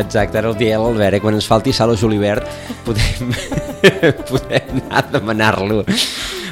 Exacte, 0.00 0.38
ara 0.40 0.50
el 0.50 0.56
dia 0.58 0.78
l'Albert, 0.80 1.18
eh? 1.18 1.20
quan 1.22 1.36
ens 1.36 1.46
falti 1.48 1.72
sal 1.76 1.92
o 1.92 1.96
julivert 1.98 2.46
podem, 2.86 3.32
podem 4.30 4.80
anar 4.80 5.04
a 5.04 5.06
demanar-lo. 5.12 5.82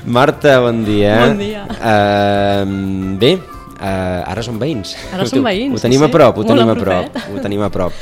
Marta, 0.08 0.58
bon 0.64 0.84
dia. 0.86 1.16
Bon 1.26 1.40
dia. 1.40 1.64
Uh, 1.80 3.16
bé, 3.20 3.34
uh, 3.80 4.30
ara 4.30 4.44
som 4.44 4.58
veïns. 4.60 4.94
Ara 5.12 5.26
som 5.28 5.44
veïns, 5.44 5.74
Ho 5.76 5.82
tenim 5.82 6.00
sí, 6.04 6.08
a 6.08 6.12
prop, 6.12 6.38
ho 6.40 6.46
tenim 6.48 6.68
a 6.70 6.76
prop. 6.78 7.10
propet. 7.12 7.28
Ho 7.32 7.44
tenim 7.44 7.64
a 7.66 7.70
prop. 7.72 7.92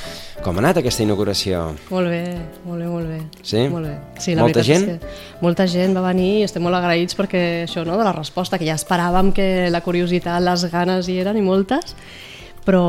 Com 0.44 0.58
ha 0.58 0.62
anat 0.62 0.78
aquesta 0.78 1.02
inauguració? 1.02 1.62
Molt 1.90 2.10
bé, 2.12 2.20
molt 2.66 2.78
bé, 2.78 2.86
molt 2.86 3.08
bé. 3.10 3.16
Sí? 3.42 3.64
Molt 3.72 3.88
bé. 3.88 3.94
Sí, 4.22 4.34
la 4.36 4.44
Molta 4.44 4.62
gent? 4.62 4.84
És 4.92 5.00
que 5.00 5.40
molta 5.42 5.66
gent 5.66 5.96
va 5.96 6.04
venir 6.04 6.28
i 6.42 6.44
estem 6.46 6.62
molt 6.62 6.76
agraïts 6.78 7.16
perquè 7.18 7.42
això, 7.64 7.82
no?, 7.88 7.96
de 7.98 8.04
la 8.06 8.12
resposta, 8.14 8.60
que 8.60 8.68
ja 8.68 8.76
esperàvem 8.78 9.32
que 9.34 9.48
la 9.74 9.80
curiositat, 9.82 10.38
les 10.44 10.68
ganes 10.70 11.08
hi 11.10 11.18
eren 11.24 11.40
i 11.40 11.42
moltes, 11.42 11.96
però 12.66 12.82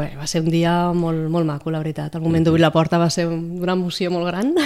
bé, 0.00 0.10
va 0.18 0.26
ser 0.26 0.42
un 0.42 0.50
dia 0.50 0.74
molt, 0.92 1.28
molt 1.30 1.46
maco, 1.46 1.70
la 1.70 1.78
veritat. 1.78 2.16
El 2.18 2.24
moment 2.26 2.44
d'obrir 2.44 2.64
la 2.66 2.72
porta 2.74 2.98
va 2.98 3.08
ser 3.10 3.28
un- 3.30 3.60
una 3.62 3.76
emoció 3.78 4.10
molt 4.10 4.26
gran. 4.26 4.52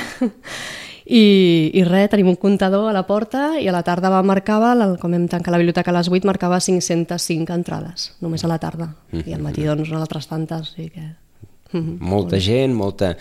I, 1.05 1.71
I 1.77 1.83
res, 1.85 2.09
tenim 2.09 2.31
un 2.33 2.39
comptador 2.41 2.87
a 2.89 2.95
la 2.97 3.03
porta 3.05 3.59
i 3.61 3.67
a 3.69 3.73
la 3.75 3.83
tarda 3.85 4.09
va 4.09 4.23
marcava, 4.25 4.71
com 5.03 5.13
hem 5.13 5.27
tancat 5.29 5.53
la 5.53 5.59
biblioteca 5.61 5.93
a 5.93 5.99
les 5.99 6.09
8, 6.09 6.25
marcava 6.25 6.57
505 6.65 7.53
entrades, 7.53 8.07
només 8.25 8.45
a 8.45 8.49
la 8.49 8.57
tarda. 8.63 8.89
I 9.13 9.37
al 9.37 9.43
matí, 9.45 9.67
doncs, 9.69 9.91
unes 9.93 10.01
altres 10.01 10.31
tantes, 10.31 10.71
o 10.73 10.79
sigui 10.79 10.89
que... 10.97 11.11
Molta 11.75 12.39
gent, 12.41 12.73
molta, 12.79 13.17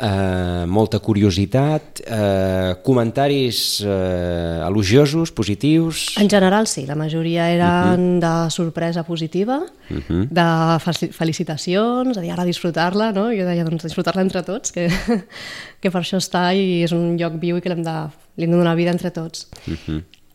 uh, 0.00 0.64
molta 0.70 0.98
curiositat, 1.02 2.02
uh, 2.06 2.76
comentaris 2.86 3.80
uh, 3.84 4.66
elogiosos, 4.66 5.32
positius... 5.32 6.16
En 6.18 6.30
general 6.30 6.66
sí, 6.70 6.86
la 6.86 6.96
majoria 6.98 7.48
eren 7.52 8.18
de 8.22 8.32
sorpresa 8.54 9.04
positiva, 9.06 9.60
de 9.88 10.46
fel- 10.84 11.12
felicitacions, 11.12 12.16
de 12.16 12.22
dir 12.24 12.32
ara 12.34 12.46
disfrutar-la, 12.48 13.10
no? 13.16 13.28
Jo 13.34 13.46
deia, 13.48 13.66
doncs 13.66 13.86
disfrutar-la 13.88 14.24
entre 14.26 14.42
tots, 14.46 14.72
que, 14.74 14.88
que 15.82 15.90
per 15.90 16.02
això 16.02 16.20
està 16.22 16.48
i 16.54 16.82
és 16.86 16.94
un 16.96 17.16
lloc 17.20 17.38
viu 17.42 17.58
i 17.58 17.64
que 17.64 17.72
l'hem 17.72 17.84
de, 17.86 17.96
li 18.36 18.46
hem 18.48 18.54
de 18.54 18.60
donar 18.62 18.76
vida 18.78 18.94
entre 18.94 19.10
tots. 19.14 19.48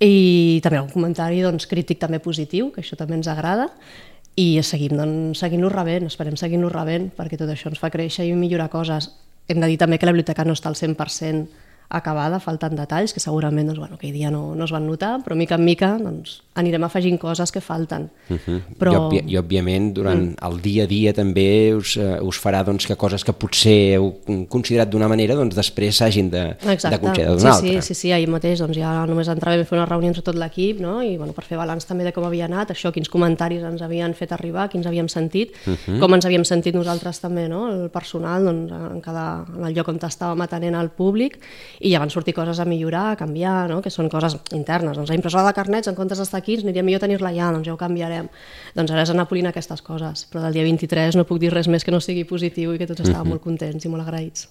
I 0.03 0.59
també 0.63 0.81
un 0.81 0.89
comentari 0.91 1.43
doncs, 1.45 1.67
crític 1.69 2.01
també 2.01 2.19
positiu, 2.19 2.71
que 2.73 2.81
això 2.83 2.97
també 2.99 3.15
ens 3.15 3.29
agrada, 3.31 3.69
i 4.35 4.57
seguim 4.65 4.97
doncs, 4.97 5.39
seguint-lo 5.43 5.69
rebent, 5.69 6.07
esperem 6.09 6.35
seguint-lo 6.39 6.71
rebent, 6.73 7.11
perquè 7.15 7.37
tot 7.37 7.51
això 7.53 7.69
ens 7.69 7.79
fa 7.79 7.91
créixer 7.93 8.25
i 8.25 8.33
millorar 8.33 8.71
coses. 8.73 9.11
Hem 9.47 9.59
de 9.59 9.69
dir 9.71 9.77
també 9.81 9.99
que 9.99 10.07
la 10.07 10.13
biblioteca 10.15 10.45
no 10.47 10.55
està 10.55 10.69
al 10.71 10.79
100% 10.79 11.45
acabada, 11.93 12.39
falten 12.43 12.75
detalls 12.75 13.13
que 13.13 13.21
segurament 13.23 13.69
doncs, 13.69 13.79
bueno, 13.79 13.95
aquell 13.99 14.13
dia 14.15 14.31
no, 14.33 14.55
no 14.57 14.65
es 14.65 14.73
van 14.73 14.87
notar, 14.89 15.19
però 15.23 15.37
mica 15.37 15.55
en 15.59 15.65
mica 15.65 15.93
doncs, 16.01 16.41
anirem 16.59 16.83
afegint 16.83 17.19
coses 17.21 17.51
que 17.51 17.61
falten. 17.61 18.09
Uh 18.29 18.37
-huh. 18.37 18.59
Però... 18.79 18.91
I, 18.91 18.97
òbvia, 18.97 19.23
I, 19.27 19.37
òbviament, 19.37 19.93
durant 19.93 20.21
mm. 20.21 20.47
el 20.47 20.61
dia 20.61 20.83
a 20.83 20.87
dia 20.87 21.13
també 21.13 21.73
us, 21.75 21.95
uh, 21.97 22.19
us 22.21 22.37
farà 22.41 22.63
doncs, 22.65 22.85
que 22.87 22.95
coses 22.95 23.23
que 23.23 23.33
potser 23.33 23.95
heu 23.97 24.19
considerat 24.49 24.89
d'una 24.89 25.07
manera, 25.07 25.35
doncs 25.35 25.55
després 25.55 25.97
s'hagin 25.97 26.29
de, 26.29 26.55
de 26.59 26.99
considerar 26.99 27.35
d'una 27.37 27.53
sí, 27.53 27.67
altra. 27.67 27.81
Sí, 27.81 27.81
sí, 27.81 27.93
sí, 27.93 28.11
ahir 28.11 28.27
mateix 28.27 28.59
doncs, 28.59 28.77
ja 28.77 29.05
només 29.05 29.27
entrava 29.27 29.57
vam 29.57 29.65
fer 29.65 29.77
una 29.77 29.85
reunió 29.85 30.07
entre 30.07 30.23
tot 30.23 30.35
l'equip 30.35 30.79
no? 30.79 31.01
i 31.03 31.17
bueno, 31.17 31.33
per 31.33 31.43
fer 31.43 31.57
balanç 31.57 31.85
també 31.85 32.03
de 32.03 32.11
com 32.11 32.23
havia 32.23 32.45
anat, 32.45 32.71
això, 32.71 32.91
quins 32.91 33.09
comentaris 33.09 33.63
ens 33.63 33.81
havien 33.81 34.13
fet 34.13 34.31
arribar, 34.31 34.69
quins 34.69 34.85
havíem 34.85 35.07
sentit, 35.07 35.53
uh 35.65 35.73
-huh. 35.73 35.99
com 35.99 36.13
ens 36.13 36.25
havíem 36.25 36.43
sentit 36.45 36.75
nosaltres 36.75 37.19
també, 37.19 37.47
no? 37.47 37.69
el 37.71 37.89
personal, 37.89 38.43
doncs, 38.43 38.71
en, 38.71 39.01
cada, 39.01 39.45
en 39.55 39.65
el 39.65 39.73
lloc 39.73 39.87
on 39.87 39.99
estàvem 40.03 40.41
atenent 40.41 40.75
al 40.75 40.89
públic, 40.89 41.39
i 41.83 41.91
ja 41.91 41.99
van 41.99 42.09
sortir 42.09 42.33
coses 42.33 42.59
a 42.59 42.65
millorar, 42.65 43.11
a 43.11 43.15
canviar, 43.19 43.67
no? 43.69 43.81
que 43.83 43.91
són 43.91 44.07
coses 44.09 44.37
internes. 44.55 44.95
Doncs 44.95 45.09
la 45.11 45.15
impressora 45.17 45.43
de 45.49 45.53
carnets, 45.57 45.89
en 45.91 45.95
comptes 45.97 46.17
d'estar 46.21 46.39
aquí, 46.39 46.55
ens 46.55 46.63
aniria 46.63 46.83
millor 46.87 47.01
tenir-la 47.03 47.29
allà, 47.33 47.51
doncs 47.51 47.67
ja 47.67 47.73
ho 47.73 47.77
canviarem. 47.77 48.29
Doncs 48.73 48.91
ara 48.95 49.03
és 49.03 49.11
anar 49.11 49.27
polint 49.27 49.47
aquestes 49.51 49.81
coses, 49.83 50.25
però 50.31 50.41
del 50.45 50.53
dia 50.55 50.63
23 50.63 51.17
no 51.19 51.25
puc 51.27 51.39
dir 51.43 51.51
res 51.53 51.67
més 51.67 51.83
que 51.83 51.91
no 51.91 51.99
sigui 51.99 52.23
positiu 52.29 52.73
i 52.73 52.79
que 52.79 52.87
tots 52.87 53.01
estàvem 53.03 53.19
uh 53.21 53.25
-huh. 53.25 53.29
molt 53.35 53.41
contents 53.43 53.85
i 53.85 53.89
molt 53.89 54.07
agraïts. 54.07 54.47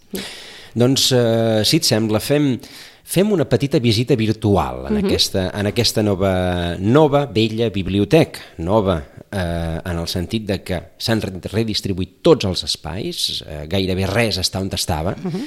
Doncs, 0.75 1.13
uh, 1.13 1.65
si 1.65 1.77
et 1.77 1.85
sembla, 1.85 2.21
fem, 2.21 2.59
fem 3.05 3.33
una 3.33 3.45
petita 3.45 3.79
visita 3.79 4.15
virtual 4.17 4.87
en, 4.89 4.95
Mhm. 4.95 5.05
aquesta, 5.07 5.51
en 5.55 5.67
aquesta 5.67 6.03
nova, 6.03 6.77
nova, 6.79 7.27
vella 7.27 7.69
biblioteca. 7.71 8.41
Nova 8.59 9.03
eh, 9.35 9.81
en 9.85 9.99
el 9.99 10.07
sentit 10.09 10.45
de 10.47 10.63
que 10.63 10.83
s'han 10.99 11.21
re- 11.21 11.41
redistribuït 11.53 12.21
tots 12.23 12.45
els 12.45 12.65
espais, 12.65 13.43
eh, 13.47 13.67
gairebé 13.67 14.07
res 14.07 14.39
està 14.39 14.61
on 14.61 14.69
estava, 14.73 15.17
Mhm. 15.17 15.47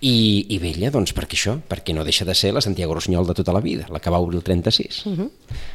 I, 0.00 0.46
i 0.52 0.58
vella, 0.60 0.90
doncs 0.92 1.14
perquè 1.16 1.38
això, 1.38 1.56
perquè 1.68 1.94
no 1.96 2.04
deixa 2.04 2.26
de 2.28 2.34
ser 2.36 2.52
la 2.52 2.62
Santiago 2.64 2.94
Rossinyol 2.96 3.26
de 3.28 3.36
tota 3.38 3.54
la 3.56 3.62
vida, 3.64 3.86
la 3.92 4.00
que 4.00 4.12
va 4.12 4.20
obrir 4.20 4.40
el 4.42 4.44
36. 4.44 5.04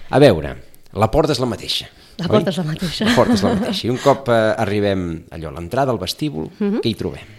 A 0.10 0.22
veure, 0.22 0.56
la 0.94 1.10
porta 1.12 1.34
és 1.34 1.42
la 1.42 1.50
mateixa. 1.50 1.90
La 2.20 2.28
oi? 2.28 2.36
porta 2.36 2.52
és 2.52 2.60
la 2.60 2.66
mateixa. 2.68 3.06
La 3.08 3.16
porta 3.18 3.38
és 3.38 3.44
la 3.46 3.54
mateixa. 3.56 3.86
I 3.88 3.94
un 3.94 4.02
cop 4.04 4.30
eh, 4.30 4.40
arribem 4.62 5.06
allò, 5.34 5.50
a 5.50 5.56
l'entrada, 5.58 5.94
al 5.94 6.02
vestíbul, 6.02 6.52
què 6.60 6.92
hi 6.92 6.98
trobem? 7.00 7.38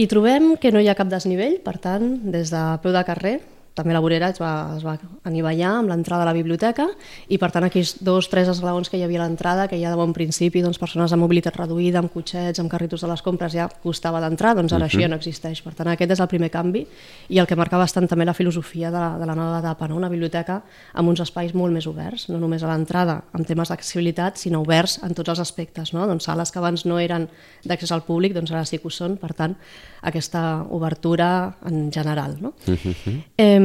I 0.00 0.06
trobem 0.08 0.54
que 0.56 0.72
no 0.72 0.80
hi 0.80 0.88
ha 0.88 0.96
cap 0.96 1.10
desnivell, 1.10 1.58
per 1.60 1.76
tant, 1.82 2.14
des 2.32 2.52
de 2.54 2.62
peu 2.80 2.94
de 2.94 3.02
carrer, 3.04 3.34
també 3.74 3.94
la 3.94 4.00
vorera 4.04 4.28
es 4.32 4.40
va, 4.40 4.76
es 4.76 4.84
va 4.84 4.98
anivellar 5.24 5.70
amb 5.78 5.88
l'entrada 5.88 6.26
a 6.26 6.28
la 6.28 6.34
biblioteca 6.36 6.88
i 7.32 7.38
per 7.40 7.48
tant 7.54 7.64
aquells 7.64 7.94
dos, 8.04 8.28
tres 8.28 8.50
esglaons 8.52 8.90
que 8.92 8.98
hi 9.00 9.04
havia 9.06 9.22
a 9.22 9.26
l'entrada, 9.26 9.66
que 9.68 9.78
ja 9.80 9.90
de 9.90 9.96
bon 9.96 10.12
principi 10.12 10.60
doncs, 10.64 10.80
persones 10.80 11.12
amb 11.14 11.24
mobilitat 11.24 11.56
reduïda, 11.56 12.02
amb 12.02 12.12
cotxets, 12.12 12.60
amb 12.60 12.70
carritos 12.72 13.00
de 13.00 13.08
les 13.08 13.22
compres 13.24 13.54
ja 13.56 13.68
costava 13.82 14.20
d'entrar, 14.20 14.54
doncs 14.58 14.72
ara 14.72 14.84
uh 14.84 14.88
-huh. 14.88 14.92
això 14.92 15.00
ja 15.00 15.08
no 15.08 15.16
existeix. 15.16 15.62
Per 15.62 15.74
tant, 15.74 15.88
aquest 15.88 16.10
és 16.12 16.20
el 16.20 16.28
primer 16.28 16.50
canvi 16.50 16.86
i 17.28 17.38
el 17.38 17.46
que 17.46 17.56
marca 17.56 17.78
bastant 17.78 18.08
també 18.08 18.24
la 18.24 18.34
filosofia 18.34 18.90
de 18.90 18.98
la, 18.98 19.18
de 19.18 19.26
la 19.26 19.34
nova 19.34 19.58
etapa, 19.58 19.88
no? 19.88 19.96
una 19.96 20.08
biblioteca 20.08 20.62
amb 20.92 21.08
uns 21.08 21.20
espais 21.20 21.54
molt 21.54 21.72
més 21.72 21.86
oberts, 21.86 22.28
no 22.28 22.38
només 22.38 22.62
a 22.62 22.68
l'entrada 22.68 23.22
amb 23.32 23.46
temes 23.46 23.68
d'accessibilitat, 23.68 24.36
sinó 24.36 24.60
oberts 24.60 25.00
en 25.02 25.14
tots 25.14 25.28
els 25.28 25.40
aspectes. 25.40 25.92
No? 25.92 26.06
Doncs 26.06 26.24
sales 26.24 26.50
que 26.50 26.58
abans 26.58 26.84
no 26.84 26.98
eren 26.98 27.28
d'accés 27.64 27.92
al 27.92 28.02
públic, 28.02 28.34
doncs 28.34 28.50
ara 28.52 28.64
sí 28.64 28.78
que 28.78 28.88
ho 28.88 28.90
són, 28.90 29.16
per 29.16 29.32
tant, 29.32 29.56
aquesta 30.02 30.66
obertura 30.70 31.56
en 31.64 31.90
general. 31.92 32.36
No? 32.40 32.54
Uh 32.66 32.74
-huh. 32.74 33.22
eh, 33.36 33.61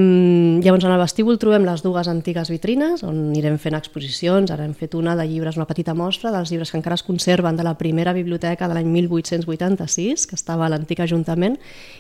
llavors, 0.64 0.84
en 0.86 0.92
el 0.92 1.00
vestíbul 1.00 1.38
trobem 1.40 1.66
les 1.68 1.82
dues 1.84 2.08
antigues 2.12 2.50
vitrines, 2.52 3.04
on 3.06 3.18
anirem 3.32 3.58
fent 3.62 3.78
exposicions, 3.78 4.52
ara 4.54 4.66
hem 4.66 4.74
fet 4.78 4.96
una 4.98 5.16
de 5.18 5.26
llibres, 5.28 5.58
una 5.60 5.68
petita 5.70 5.96
mostra 5.98 6.32
dels 6.34 6.52
llibres 6.52 6.72
que 6.72 6.78
encara 6.80 6.98
es 6.98 7.04
conserven 7.06 7.58
de 7.58 7.66
la 7.66 7.76
primera 7.78 8.14
biblioteca 8.14 8.68
de 8.68 8.78
l'any 8.78 8.90
1886, 8.94 10.26
que 10.28 10.36
estava 10.36 10.66
a 10.66 10.72
l'antic 10.74 11.02
Ajuntament, 11.06 11.58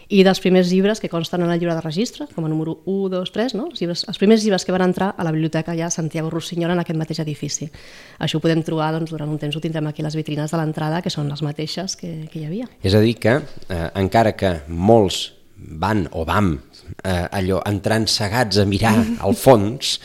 i 0.09 0.23
dels 0.23 0.41
primers 0.43 0.71
llibres 0.71 0.99
que 1.03 1.09
consten 1.09 1.43
en 1.45 1.51
el 1.51 1.59
llibre 1.59 1.75
de 1.75 1.83
registre, 1.85 2.27
com 2.33 2.45
a 2.45 2.51
número 2.51 2.79
1, 2.85 3.09
2, 3.15 3.31
3, 3.35 3.55
no? 3.59 3.69
els, 3.71 3.81
llibres, 3.81 4.03
els 4.07 4.19
primers 4.21 4.43
llibres 4.43 4.65
que 4.65 4.75
van 4.75 4.87
entrar 4.87 5.13
a 5.17 5.27
la 5.27 5.33
biblioteca 5.35 5.75
ja 5.77 5.89
Santiago 5.93 6.31
Rossinyol 6.33 6.75
en 6.75 6.83
aquest 6.83 6.99
mateix 6.99 7.21
edifici. 7.23 7.69
Això 8.19 8.39
ho 8.39 8.43
podem 8.43 8.63
trobar 8.65 8.93
doncs, 8.95 9.11
durant 9.13 9.29
un 9.29 9.39
temps, 9.41 9.55
ho 9.55 9.63
tindrem 9.63 9.89
aquí 9.91 10.05
les 10.05 10.15
vitrines 10.15 10.51
de 10.51 10.61
l'entrada, 10.61 11.01
que 11.01 11.13
són 11.13 11.29
les 11.31 11.43
mateixes 11.45 11.95
que, 11.99 12.13
que 12.31 12.41
hi 12.41 12.45
havia. 12.47 12.69
És 12.83 12.95
a 12.95 13.03
dir 13.03 13.17
que, 13.21 13.39
eh, 13.41 13.83
encara 13.99 14.35
que 14.37 14.59
molts 14.67 15.25
van 15.57 16.05
o 16.13 16.23
vam 16.25 16.55
eh, 17.03 17.27
allò 17.31 17.61
entrant 17.69 18.07
cegats 18.11 18.61
a 18.61 18.65
mirar 18.65 18.95
al 19.23 19.35
fons, 19.37 19.97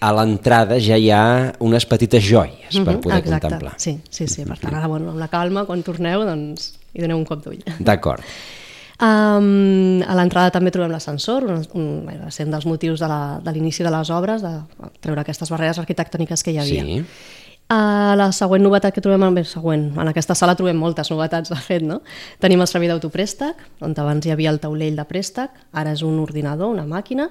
a 0.00 0.12
l'entrada 0.12 0.76
ja 0.82 0.98
hi 1.00 1.08
ha 1.10 1.52
unes 1.64 1.86
petites 1.88 2.22
joies 2.24 2.76
per 2.84 2.98
poder 3.00 3.22
Exacte. 3.22 3.40
contemplar. 3.48 3.74
Sí, 3.80 3.96
sí, 4.10 4.28
sí. 4.28 4.44
Per 4.44 4.58
tant, 4.60 4.74
ara, 4.74 4.90
bueno, 4.90 5.14
amb 5.14 5.22
la 5.22 5.30
calma, 5.32 5.64
quan 5.68 5.82
torneu, 5.86 6.26
doncs 6.28 6.74
hi 6.92 7.04
doneu 7.04 7.18
un 7.18 7.26
cop 7.28 7.42
d'ull. 7.44 7.64
D'acord. 7.80 8.24
Um, 8.96 10.00
a 10.08 10.14
l'entrada 10.16 10.52
també 10.54 10.70
trobem 10.72 10.92
l'ascensor, 10.94 11.44
un, 11.44 11.64
un, 11.76 11.88
va 12.08 12.30
ser 12.32 12.46
un 12.46 12.54
dels 12.54 12.64
motius 12.64 13.02
de 13.02 13.52
l'inici 13.52 13.84
de, 13.84 13.90
de 13.90 13.92
les 13.92 14.12
obres, 14.14 14.44
de 14.44 14.92
treure 15.04 15.20
aquestes 15.20 15.52
barreres 15.52 15.80
arquitectòniques 15.82 16.44
que 16.44 16.54
hi 16.54 16.60
havia. 16.62 16.86
Sí. 16.86 17.02
Uh, 17.66 18.14
la 18.14 18.28
següent 18.30 18.62
novetat 18.62 18.94
que 18.94 19.02
trobem, 19.02 19.24
bé, 19.34 19.42
següent, 19.42 19.88
en 19.98 20.06
aquesta 20.06 20.36
sala 20.38 20.52
trobem 20.54 20.76
moltes 20.78 21.08
novetats, 21.10 21.50
de 21.50 21.56
fet, 21.58 21.82
no? 21.82 21.96
Tenim 22.38 22.60
el 22.62 22.68
servei 22.70 22.86
d'autoprèstec, 22.92 23.64
on 23.82 23.96
abans 23.98 24.22
hi 24.22 24.30
havia 24.30 24.52
el 24.54 24.60
taulell 24.62 24.94
de 24.94 25.02
préstec, 25.08 25.50
ara 25.74 25.96
és 25.96 26.04
un 26.06 26.20
ordinador, 26.22 26.70
una 26.70 26.84
màquina, 26.86 27.26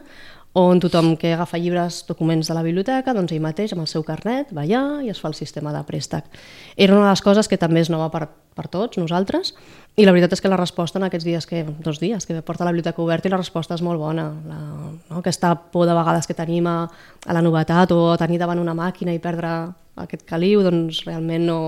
on 0.56 0.80
tothom 0.80 1.18
que 1.20 1.34
agafa 1.36 1.60
llibres, 1.60 2.06
documents 2.08 2.48
de 2.48 2.56
la 2.56 2.62
biblioteca, 2.64 3.12
doncs 3.14 3.34
ell 3.36 3.44
mateix 3.44 3.74
amb 3.76 3.84
el 3.84 3.90
seu 3.92 4.06
carnet 4.08 4.54
va 4.56 4.64
allà 4.64 5.02
i 5.04 5.10
es 5.12 5.20
fa 5.20 5.28
el 5.28 5.36
sistema 5.36 5.74
de 5.76 5.82
préstec. 5.84 6.30
Era 6.78 6.96
una 6.96 7.10
de 7.10 7.10
les 7.12 7.24
coses 7.26 7.50
que 7.52 7.60
també 7.60 7.84
és 7.84 7.92
nova 7.92 8.08
per, 8.14 8.30
per 8.56 8.70
tots, 8.72 8.96
nosaltres, 8.96 9.52
i 10.00 10.06
la 10.08 10.14
veritat 10.16 10.38
és 10.38 10.42
que 10.44 10.52
la 10.52 10.60
resposta 10.62 10.96
en 10.96 11.10
aquests 11.10 11.28
dies, 11.28 11.48
que, 11.50 11.66
dos 11.84 12.00
dies, 12.00 12.24
que 12.24 12.40
porta 12.40 12.64
la 12.64 12.72
biblioteca 12.72 13.04
oberta 13.04 13.28
i 13.28 13.34
la 13.34 13.42
resposta 13.42 13.76
és 13.76 13.84
molt 13.84 14.00
bona. 14.00 14.30
La, 14.48 14.62
no? 15.10 15.20
Aquesta 15.20 15.58
por 15.76 15.90
de 15.90 15.98
vegades 16.00 16.24
que 16.24 16.38
tenim 16.40 16.72
a, 16.72 16.78
a 16.88 17.36
la 17.36 17.44
novetat 17.44 17.92
o 17.92 18.14
a 18.14 18.18
tenir 18.24 18.40
davant 18.40 18.64
una 18.64 18.78
màquina 18.80 19.12
i 19.12 19.20
perdre 19.20 19.52
aquest 20.00 20.24
caliu, 20.28 20.64
doncs 20.64 21.04
realment 21.04 21.46
no, 21.52 21.60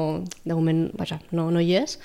de 0.47 0.55
moment, 0.55 0.85
vaja, 0.95 1.19
no, 1.35 1.49
no 1.51 1.59
hi 1.59 1.75
és. 1.83 1.99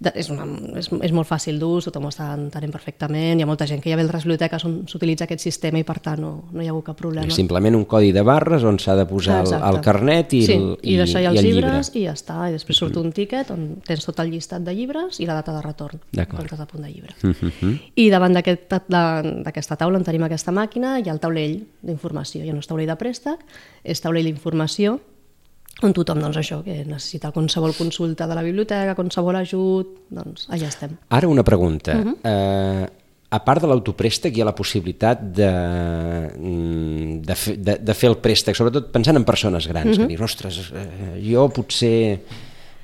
De, 0.00 0.12
és, 0.14 0.28
una, 0.30 0.44
és, 0.78 0.86
és 1.02 1.12
molt 1.12 1.26
fàcil 1.26 1.56
d'ús, 1.58 1.84
tothom 1.88 2.04
ho 2.06 2.10
està 2.12 2.28
entenent 2.36 2.70
perfectament, 2.70 3.40
hi 3.40 3.42
ha 3.42 3.46
molta 3.50 3.66
gent 3.66 3.80
que 3.82 3.90
ja 3.90 3.96
ve 3.98 4.04
a 4.04 4.12
les 4.12 4.22
biblioteques 4.22 4.64
on 4.64 4.76
s'utilitza 4.86 5.24
aquest 5.26 5.42
sistema 5.42 5.80
i 5.80 5.84
per 5.84 5.98
tant 6.04 6.20
no, 6.22 6.44
no 6.52 6.62
hi 6.62 6.68
ha 6.68 6.70
hagut 6.70 6.84
cap 6.86 6.96
problema. 7.00 7.30
Simplement 7.34 7.74
un 7.74 7.84
codi 7.84 8.12
de 8.14 8.22
barres 8.22 8.62
on 8.62 8.78
s'ha 8.78 8.94
de 8.94 9.06
posar 9.10 9.40
el, 9.44 9.52
el 9.74 9.80
carnet 9.82 10.32
i, 10.38 10.42
sí, 10.46 10.52
el, 10.54 10.76
i, 10.82 10.94
i 10.94 10.96
deixar 11.00 11.22
ja 11.24 11.32
els 11.32 11.40
i 11.40 11.42
el 11.42 11.48
llibres 11.50 11.90
llibre. 11.90 12.00
i 12.00 12.04
ja 12.06 12.14
està, 12.14 12.38
i 12.48 12.52
després 12.54 12.78
surt 12.78 12.96
un 12.96 13.10
tíquet 13.12 13.50
on 13.50 13.66
tens 13.86 14.06
tot 14.06 14.20
el 14.22 14.30
llistat 14.30 14.62
de 14.62 14.74
llibres 14.78 15.18
i 15.18 15.26
la 15.26 15.34
data 15.40 15.52
de 15.56 15.62
retorn, 15.66 15.98
estàs 16.14 16.60
a 16.62 16.66
punt 16.70 16.84
de 16.86 16.92
llibre. 16.92 17.14
Uh 17.24 17.34
-huh. 17.34 17.74
I 17.96 18.08
davant 18.10 18.34
d'aquest- 18.34 18.70
de- 18.88 19.42
d'aquesta 19.42 19.76
taula 19.76 19.98
on 19.98 20.04
tenim 20.04 20.22
aquesta 20.22 20.52
màquina 20.52 21.00
hi 21.00 21.08
ha 21.08 21.12
el 21.12 21.18
taulell 21.20 21.66
d'informació. 21.82 22.44
Ja 22.46 22.52
no 22.52 22.60
és 22.60 22.66
taulell 22.66 22.86
de 22.86 22.96
préstec, 22.96 23.38
és 23.82 24.00
taulell 24.00 24.24
d'informació 24.24 25.00
on 25.82 25.92
tothom, 25.92 26.18
doncs 26.20 26.36
això, 26.36 26.62
que 26.64 26.84
necessita 26.84 27.30
qualsevol 27.30 27.72
consulta 27.76 28.26
de 28.26 28.34
la 28.34 28.42
biblioteca, 28.42 28.94
qualsevol 28.94 29.36
ajut, 29.36 29.86
doncs 30.10 30.48
allà 30.50 30.66
estem. 30.68 30.96
Ara 31.08 31.28
una 31.28 31.42
pregunta. 31.44 31.92
Uh 31.92 31.98
Mhm. 31.98 32.14
-huh. 32.22 32.82
eh, 32.84 32.88
a 33.30 33.44
part 33.44 33.60
de 33.60 33.66
l'autoprèstec 33.68 34.34
hi 34.36 34.40
ha 34.40 34.44
la 34.44 34.54
possibilitat 34.54 35.20
de, 35.20 35.50
mm, 36.38 37.20
de, 37.22 37.34
fer, 37.34 37.56
de, 37.58 37.78
de 37.82 37.94
fer 37.94 38.08
el 38.10 38.16
préstec, 38.16 38.56
sobretot 38.56 38.90
pensant 38.90 39.16
en 39.16 39.24
persones 39.24 39.66
grans, 39.68 39.86
uh 39.86 39.92
-huh. 39.92 39.96
que 39.96 40.02
Mhm. 40.02 40.08
dius, 40.08 40.20
ostres, 40.22 40.72
eh, 40.74 41.20
jo 41.32 41.48
potser... 41.50 42.20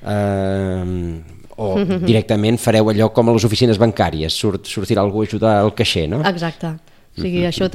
Eh, 0.05 1.21
o 1.57 1.77
Mhm. 1.77 2.03
directament 2.05 2.57
fareu 2.59 2.89
allò 2.89 3.11
com 3.13 3.29
a 3.29 3.33
les 3.33 3.45
oficines 3.45 3.77
bancàries, 3.79 4.33
sortirà 4.63 4.99
algú 5.01 5.21
a 5.21 5.23
ajudar 5.23 5.61
al 5.61 5.73
caixer, 5.73 6.09
no? 6.09 6.21
Exacte. 6.27 6.67
O 7.17 7.21
sigui, 7.21 7.39
Mhm. 7.39 7.47
això 7.47 7.69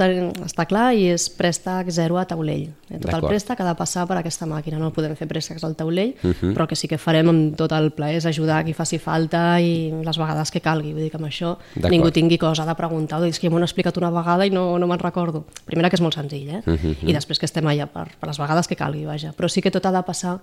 està 0.45 0.67
clar 0.67 0.93
i 0.93 1.07
és 1.09 1.29
préstec 1.29 1.89
zero 1.89 2.19
a 2.19 2.25
taulell. 2.27 2.69
Eh, 2.91 2.99
Tot 2.99 3.13
el 3.15 3.21
préstec 3.21 3.59
ha 3.59 3.65
de 3.65 3.73
passar 3.75 4.05
per 4.07 4.17
aquesta 4.17 4.45
màquina. 4.45 4.77
No 4.77 4.91
podem 4.93 5.15
fer 5.15 5.27
préstecs 5.27 5.63
al 5.63 5.75
taulell, 5.75 6.13
Mhm. 6.21 6.53
però 6.53 6.61
el 6.61 6.67
que 6.67 6.75
sí 6.75 6.87
que 6.87 6.99
farem 6.99 7.27
amb 7.27 7.55
tot 7.55 7.71
el 7.71 7.91
plaer 7.91 8.17
és 8.17 8.25
ajudar 8.27 8.59
a 8.59 8.63
qui 8.63 8.73
faci 8.73 8.99
falta 8.99 9.59
i 9.59 9.91
les 10.05 10.17
vegades 10.17 10.51
que 10.51 10.61
calgui. 10.61 10.93
Vull 10.93 11.01
dir 11.01 11.09
que 11.09 11.17
amb 11.17 11.25
això 11.25 11.57
ningú 11.89 12.11
tingui 12.11 12.37
cosa 12.37 12.65
de 12.65 12.75
preguntar. 12.75 13.17
O 13.19 13.23
dir, 13.23 13.29
és 13.31 13.39
que 13.39 13.49
m'ho 13.49 13.57
han 13.57 13.63
explicat 13.63 13.97
una 13.97 14.11
vegada 14.11 14.45
i 14.45 14.51
no, 14.51 14.77
no 14.77 14.85
me'n 14.85 14.99
recordo. 14.99 15.45
Primera 15.65 15.89
que 15.89 15.95
és 15.95 16.01
molt 16.01 16.13
senzill, 16.13 16.47
eh? 16.49 16.61
Mhm. 16.65 17.09
I 17.09 17.13
després 17.13 17.39
que 17.39 17.45
estem 17.47 17.65
allà 17.65 17.87
per, 17.87 18.09
per 18.19 18.27
les 18.27 18.37
vegades 18.37 18.67
que 18.67 18.75
calgui, 18.75 19.05
vaja. 19.05 19.33
Però 19.35 19.49
sí 19.49 19.59
que 19.61 19.71
tot 19.71 19.83
ha 19.87 19.91
de 19.91 20.03
passar 20.03 20.39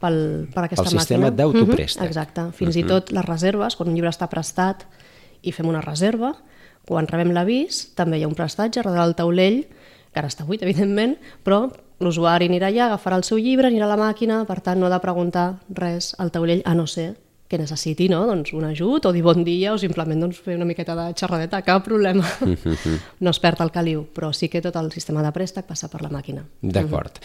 pel, 0.00 0.48
per 0.52 0.64
aquesta 0.64 0.84
Pel 0.84 0.98
sistema 0.98 1.30
màquina. 1.30 1.36
d'autoprèstec. 1.36 2.00
Mhm, 2.02 2.06
Exacte. 2.06 2.52
Fins 2.52 2.76
i 2.76 2.82
tot 2.84 3.10
les 3.10 3.24
reserves, 3.24 3.74
quan 3.76 3.88
un 3.88 3.94
llibre 3.94 4.10
està 4.10 4.28
prestat 4.28 4.84
i 5.42 5.50
fem 5.52 5.66
una 5.66 5.80
reserva, 5.80 6.34
quan 6.88 7.08
rebem 7.10 7.32
l'avís 7.34 7.88
també 7.96 8.18
hi 8.18 8.24
ha 8.24 8.30
un 8.30 8.36
prestatge 8.38 8.82
darrere 8.82 9.00
del 9.00 9.16
taulell, 9.18 9.64
que 10.12 10.22
ara 10.22 10.30
està 10.30 10.46
buit, 10.46 10.62
evidentment, 10.62 11.16
però 11.42 11.66
l'usuari 12.04 12.48
anirà 12.50 12.70
allà, 12.70 12.88
agafarà 12.90 13.18
el 13.18 13.26
seu 13.26 13.38
llibre, 13.38 13.70
anirà 13.70 13.88
a 13.88 13.94
la 13.94 14.00
màquina, 14.00 14.42
per 14.48 14.60
tant 14.60 14.80
no 14.80 14.86
ha 14.88 14.94
de 14.94 15.02
preguntar 15.02 15.46
res 15.74 16.12
al 16.18 16.32
taulell, 16.34 16.62
a 16.64 16.74
no 16.74 16.86
ser 16.86 17.14
que 17.48 17.58
necessiti 17.60 18.08
no? 18.08 18.22
doncs 18.26 18.54
un 18.56 18.64
ajut 18.64 19.04
o 19.06 19.12
dir 19.12 19.22
bon 19.22 19.44
dia 19.44 19.74
o 19.74 19.78
simplement 19.78 20.22
doncs, 20.24 20.40
fer 20.42 20.56
una 20.56 20.66
miqueta 20.68 20.96
de 20.96 21.10
xerradeta, 21.18 21.60
cap 21.62 21.84
problema. 21.84 22.24
no 23.24 23.34
es 23.34 23.40
perd 23.40 23.60
el 23.64 23.72
caliu, 23.74 24.06
però 24.14 24.32
sí 24.32 24.48
que 24.48 24.62
tot 24.64 24.76
el 24.80 24.90
sistema 24.92 25.22
de 25.22 25.32
préstec 25.34 25.68
passa 25.68 25.90
per 25.92 26.02
la 26.02 26.10
màquina. 26.12 26.44
D'acord. 26.62 27.20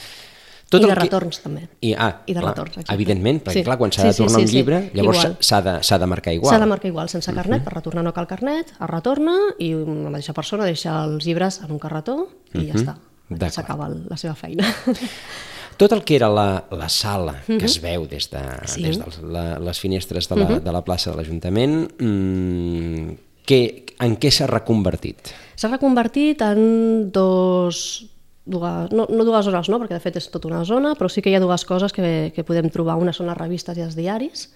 I 0.78 0.86
de 0.86 0.96
retorns, 0.96 1.40
també. 1.42 1.68
I, 1.82 1.94
ah, 1.98 2.22
I 2.28 2.34
de 2.34 2.40
clar, 2.42 2.52
retorns, 2.54 2.78
exacte. 2.78 2.94
Evidentment, 2.94 3.42
perquè 3.44 3.54
Sí. 3.54 3.64
clar, 3.64 3.78
quan 3.80 3.92
s'ha 3.92 4.02
Sí, 4.04 4.08
de 4.08 4.14
sí, 4.14 4.18
tornar 4.24 4.36
sí, 4.40 4.42
un 4.44 4.48
sí. 4.48 4.56
llibre, 4.56 4.92
llavors 4.94 5.18
Igual. 5.18 5.38
s'ha 5.40 5.62
de, 5.62 6.00
de 6.00 6.06
marcar 6.06 6.34
igual. 6.34 6.54
S'ha 6.54 6.60
de 6.60 6.66
marcar 6.68 6.88
igual, 6.88 7.10
sense 7.10 7.34
carnet, 7.34 7.64
per 7.64 7.74
retornar 7.74 8.04
no 8.04 8.14
cal 8.14 8.28
carnet, 8.28 8.70
es 8.80 8.88
retorna 8.90 9.36
i 9.58 9.74
la 9.74 10.10
mateixa 10.12 10.34
persona 10.34 10.64
deixa 10.66 11.04
els 11.06 11.26
llibres 11.26 11.62
en 11.64 11.72
un 11.72 11.80
carretó 11.80 12.28
i 12.54 12.68
ja 12.68 12.74
està. 12.76 12.96
D'acord. 13.30 13.44
Aquí 13.44 13.56
s'acaba 13.56 13.88
el- 13.88 14.06
la 14.10 14.18
seva 14.18 14.36
feina. 14.36 14.64
Tot 15.80 15.94
el 15.94 16.04
que 16.04 16.16
era 16.18 16.28
la, 16.28 16.66
la 16.72 16.90
sala 16.90 17.38
que 17.48 17.64
es 17.66 17.80
veu 17.82 18.06
des 18.06 18.30
de, 18.30 18.38
Mhm. 18.40 18.68
Sí. 18.68 18.82
des 18.84 18.98
de 19.00 19.28
la, 19.32 19.60
les 19.60 19.80
finestres 19.80 20.28
de 20.28 20.36
la, 20.36 20.60
de 20.60 20.72
la 20.72 20.82
plaça 20.84 21.10
de 21.12 21.16
l'Ajuntament, 21.18 21.88
mm, 22.00 23.10
què, 23.48 23.86
en 24.00 24.18
què 24.20 24.30
s'ha 24.30 24.46
reconvertit? 24.48 25.32
S'ha 25.56 25.70
reconvertit 25.70 26.42
en 26.42 27.12
dos, 27.12 28.06
dues, 28.50 28.92
no, 28.96 29.06
no 29.10 29.26
dues 29.28 29.46
zones, 29.48 29.70
no, 29.72 29.80
perquè 29.82 29.98
de 29.98 30.04
fet 30.04 30.18
és 30.20 30.30
tota 30.34 30.50
una 30.50 30.64
zona, 30.68 30.96
però 31.00 31.10
sí 31.12 31.24
que 31.24 31.32
hi 31.32 31.38
ha 31.38 31.44
dues 31.44 31.66
coses 31.70 31.94
que, 31.96 32.32
que 32.36 32.46
podem 32.48 32.70
trobar. 32.74 32.98
Una 33.02 33.14
són 33.16 33.30
les 33.30 33.38
revistes 33.38 33.78
i 33.78 33.86
els 33.86 33.98
diaris, 33.98 34.50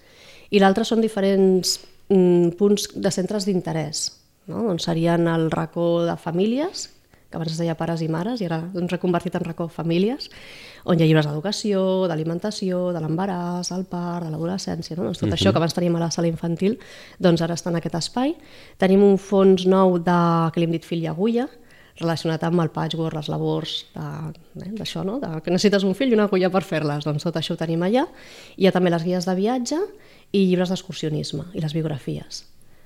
i 0.50 0.60
l'altra 0.62 0.86
són 0.86 1.02
diferents 1.04 1.78
mm, 2.08 2.56
punts 2.58 2.90
de 2.94 3.14
centres 3.14 3.46
d'interès, 3.48 4.08
no? 4.50 4.66
doncs 4.68 4.90
serien 4.90 5.28
el 5.30 5.50
racó 5.54 6.04
de 6.06 6.18
famílies, 6.20 6.90
que 7.34 7.40
abans 7.40 7.50
es 7.50 7.58
deia 7.58 7.74
pares 7.74 8.02
i 8.04 8.06
mares, 8.06 8.38
i 8.42 8.46
ara 8.46 8.60
doncs, 8.70 8.92
reconvertit 8.92 9.34
en 9.34 9.42
racó 9.42 9.66
famílies, 9.72 10.28
on 10.86 11.00
hi 11.00 11.02
ha 11.02 11.08
llibres 11.08 11.26
d'educació, 11.26 11.80
d'alimentació, 12.06 12.92
de 12.94 13.00
l'embaràs, 13.02 13.72
el 13.74 13.82
part, 13.90 14.26
de 14.26 14.30
l'adolescència, 14.30 14.94
no? 14.98 15.08
doncs 15.08 15.22
tot 15.24 15.34
això 15.34 15.50
que 15.50 15.58
abans 15.58 15.74
teníem 15.74 15.96
a 15.98 16.04
la 16.04 16.12
sala 16.14 16.30
infantil, 16.30 16.78
doncs 17.18 17.42
ara 17.42 17.56
està 17.58 17.72
en 17.72 17.80
aquest 17.80 17.98
espai. 17.98 18.36
Tenim 18.78 19.02
un 19.02 19.18
fons 19.18 19.66
nou 19.66 19.98
de, 19.98 20.20
que 20.54 20.62
li 20.62 20.68
hem 20.68 20.76
dit 20.76 20.86
fill 20.86 21.02
i 21.02 21.10
agulla, 21.10 21.48
relacionat 22.00 22.42
amb 22.46 22.62
el 22.64 22.72
patchwork, 22.74 23.14
les 23.14 23.28
labors 23.30 23.74
eh, 23.94 24.32
d'això, 24.78 25.04
no? 25.06 25.20
de, 25.22 25.30
que 25.44 25.52
necessites 25.54 25.86
un 25.86 25.94
fill 25.94 26.10
i 26.10 26.16
una 26.16 26.26
agulla 26.26 26.50
per 26.50 26.64
fer-les, 26.66 27.06
doncs 27.06 27.26
tot 27.26 27.38
això 27.38 27.54
ho 27.54 27.60
tenim 27.60 27.84
allà. 27.86 28.06
Hi 28.58 28.66
ha 28.66 28.74
també 28.74 28.90
les 28.90 29.06
guies 29.06 29.28
de 29.28 29.36
viatge 29.38 29.78
i 30.34 30.46
llibres 30.48 30.74
d'excursionisme 30.74 31.46
i 31.54 31.62
les 31.62 31.76
biografies. 31.76 32.44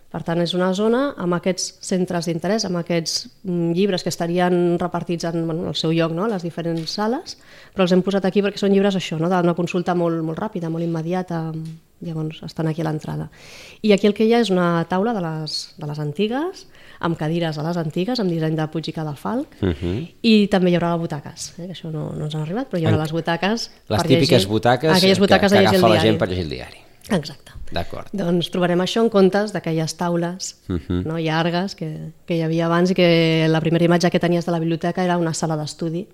Per 0.09 0.23
tant, 0.25 0.41
és 0.41 0.55
una 0.57 0.71
zona 0.73 1.03
amb 1.21 1.37
aquests 1.37 1.83
centres 1.85 2.29
d'interès, 2.29 2.65
amb 2.65 2.81
aquests 2.81 3.27
mm, 3.45 3.75
llibres 3.77 4.05
que 4.05 4.09
estarien 4.09 4.79
repartits 4.81 5.29
en 5.29 5.43
bueno, 5.45 5.67
el 5.69 5.77
seu 5.77 5.93
lloc, 5.93 6.15
no? 6.17 6.29
les 6.33 6.45
diferents 6.47 6.95
sales, 6.97 7.37
però 7.75 7.85
els 7.85 7.93
hem 7.93 8.01
posat 8.05 8.25
aquí 8.25 8.41
perquè 8.45 8.61
són 8.61 8.73
llibres 8.73 8.97
això, 8.97 9.19
no? 9.21 9.29
d'una 9.29 9.57
consulta 9.57 9.93
molt, 9.97 10.23
molt 10.25 10.41
ràpida, 10.41 10.73
molt 10.73 10.87
immediata, 10.87 11.43
llavors 12.01 12.41
estan 12.47 12.71
aquí 12.71 12.81
a 12.81 12.89
l'entrada. 12.89 13.29
I 13.85 13.93
aquí 13.93 14.09
el 14.09 14.17
que 14.17 14.25
hi 14.25 14.33
ha 14.33 14.41
és 14.41 14.53
una 14.55 14.87
taula 14.89 15.13
de 15.13 15.25
les, 15.25 15.59
de 15.77 15.91
les 15.91 16.01
antigues, 16.01 16.65
amb 17.01 17.19
cadires 17.19 17.59
a 17.59 17.63
les 17.63 17.77
antigues, 17.77 18.21
amb 18.21 18.31
disseny 18.31 18.57
de 18.59 18.67
Puig 18.73 18.89
i 18.89 18.93
Cadafalc, 18.93 19.57
uh 19.63 19.69
-huh. 19.69 20.09
i 20.23 20.49
també 20.49 20.71
hi 20.71 20.77
haurà 20.77 20.97
butaques, 20.99 21.55
eh? 21.59 21.67
que 21.67 21.73
això 21.73 21.91
no, 21.91 22.13
no 22.13 22.25
ens 22.25 22.35
han 22.35 22.43
arribat, 22.43 22.71
però 22.71 22.79
hi 22.81 22.87
haurà 22.87 22.97
En- 22.97 23.03
les 23.03 23.13
butaques 23.13 23.71
Les 23.89 24.01
per 24.01 24.07
típiques 24.07 24.31
llegir, 24.31 24.49
butaques, 24.49 24.97
aquelles 24.97 25.19
butaques 25.19 25.53
que, 25.53 25.59
que 25.59 25.67
agafa 25.67 25.89
la 25.89 26.01
gent 26.01 26.19
per 26.19 26.29
llegir 26.29 26.45
el 26.45 26.51
diari. 26.51 26.79
Exacte. 27.11 27.53
D'acord. 27.73 28.09
Doncs 28.13 28.51
trobarem 28.51 28.81
això 28.81 29.03
en 29.05 29.11
comptes 29.13 29.53
d'aquelles 29.53 29.95
taules 29.97 30.57
uh 30.69 30.77
-huh. 30.77 31.05
no, 31.05 31.19
llargues 31.19 31.75
que, 31.75 32.13
que 32.27 32.37
hi 32.37 32.43
havia 32.43 32.67
abans 32.67 32.91
i 32.91 32.95
que 32.95 33.47
la 33.49 33.61
primera 33.61 33.85
imatge 33.85 34.11
que 34.11 34.19
tenies 34.19 34.47
de 34.47 34.53
la 34.53 34.59
biblioteca 34.59 35.05
era 35.05 35.19
una 35.19 35.35
sala 35.35 35.57
d'estudi. 35.57 36.07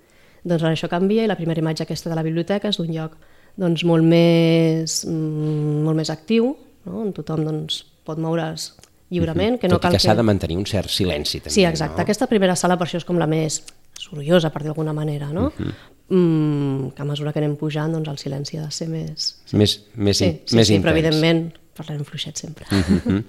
Doncs 0.43 0.63
ara 0.63 0.73
això 0.73 0.89
canvia 0.89 1.25
i 1.25 1.27
la 1.27 1.37
primera 1.37 1.61
imatge 1.61 1.83
aquesta 1.83 2.11
de 2.11 2.17
la 2.17 2.23
biblioteca 2.23 2.69
és 2.69 2.77
d'un 2.77 2.93
lloc 2.93 3.17
doncs, 3.57 3.85
molt, 3.85 4.05
més, 4.05 5.05
mm, 5.07 5.85
molt 5.85 5.97
més 5.97 6.11
actiu, 6.11 6.57
no? 6.85 7.01
on 7.01 7.13
tothom 7.13 7.45
doncs, 7.45 7.85
pot 8.05 8.19
moure's 8.19 8.75
lliurement. 9.15 9.57
Que 9.61 9.69
no 9.71 9.77
Tot 9.79 9.87
cal 9.87 9.95
i 9.95 9.97
que 9.97 10.03
s'ha 10.05 10.15
de 10.19 10.23
mantenir 10.27 10.57
un 10.59 10.67
cert 10.67 10.91
silenci, 10.93 11.41
també. 11.41 11.55
Sí, 11.55 11.65
exacte. 11.65 11.97
No? 11.97 12.03
Aquesta 12.05 12.27
primera 12.31 12.57
sala 12.57 12.77
per 12.81 12.87
això 12.89 12.99
és 13.01 13.07
com 13.09 13.19
la 13.19 13.27
més 13.31 13.63
sorollosa, 13.99 14.51
per 14.53 14.63
dir 14.63 14.69
d'alguna 14.73 14.93
manera, 14.93 15.29
no? 15.33 15.47
Uh 15.47 15.53
-huh. 15.65 15.75
mm, 16.09 16.91
que 16.95 17.03
a 17.03 17.05
mesura 17.05 17.33
que 17.33 17.39
anem 17.39 17.57
pujant, 17.57 17.93
doncs 17.93 18.09
el 18.09 18.19
silenci 18.19 18.57
ha 18.59 18.65
de 18.67 18.71
ser 18.71 18.89
més... 18.89 19.39
Més, 19.53 19.81
més, 19.95 20.17
Sí, 20.19 20.25
in- 20.25 20.41
sí, 20.45 20.57
més 20.57 20.67
sí 20.67 20.75
però 20.75 20.91
intens. 20.91 20.97
evidentment 20.99 21.53
parlarem 21.77 22.05
fluixet 22.05 22.37
sempre. 22.37 22.67
Mhm. 22.71 23.25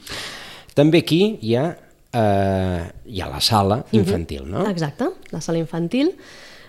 També 0.73 0.97
aquí 0.99 1.39
hi 1.41 1.55
ha, 1.55 1.77
eh, 2.13 2.91
hi 3.05 3.21
ha 3.21 3.27
la 3.29 3.39
sala 3.39 3.85
infantil, 3.91 4.43
no? 4.49 4.67
Exacte, 4.69 5.05
la 5.31 5.39
sala 5.41 5.57
infantil. 5.57 6.15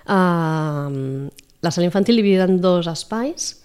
Uh, 0.06 1.28
la 1.60 1.70
sala 1.70 1.84
infantil 1.86 2.16
dividida 2.16 2.44
en 2.44 2.60
dos 2.60 2.86
espais. 2.86 3.62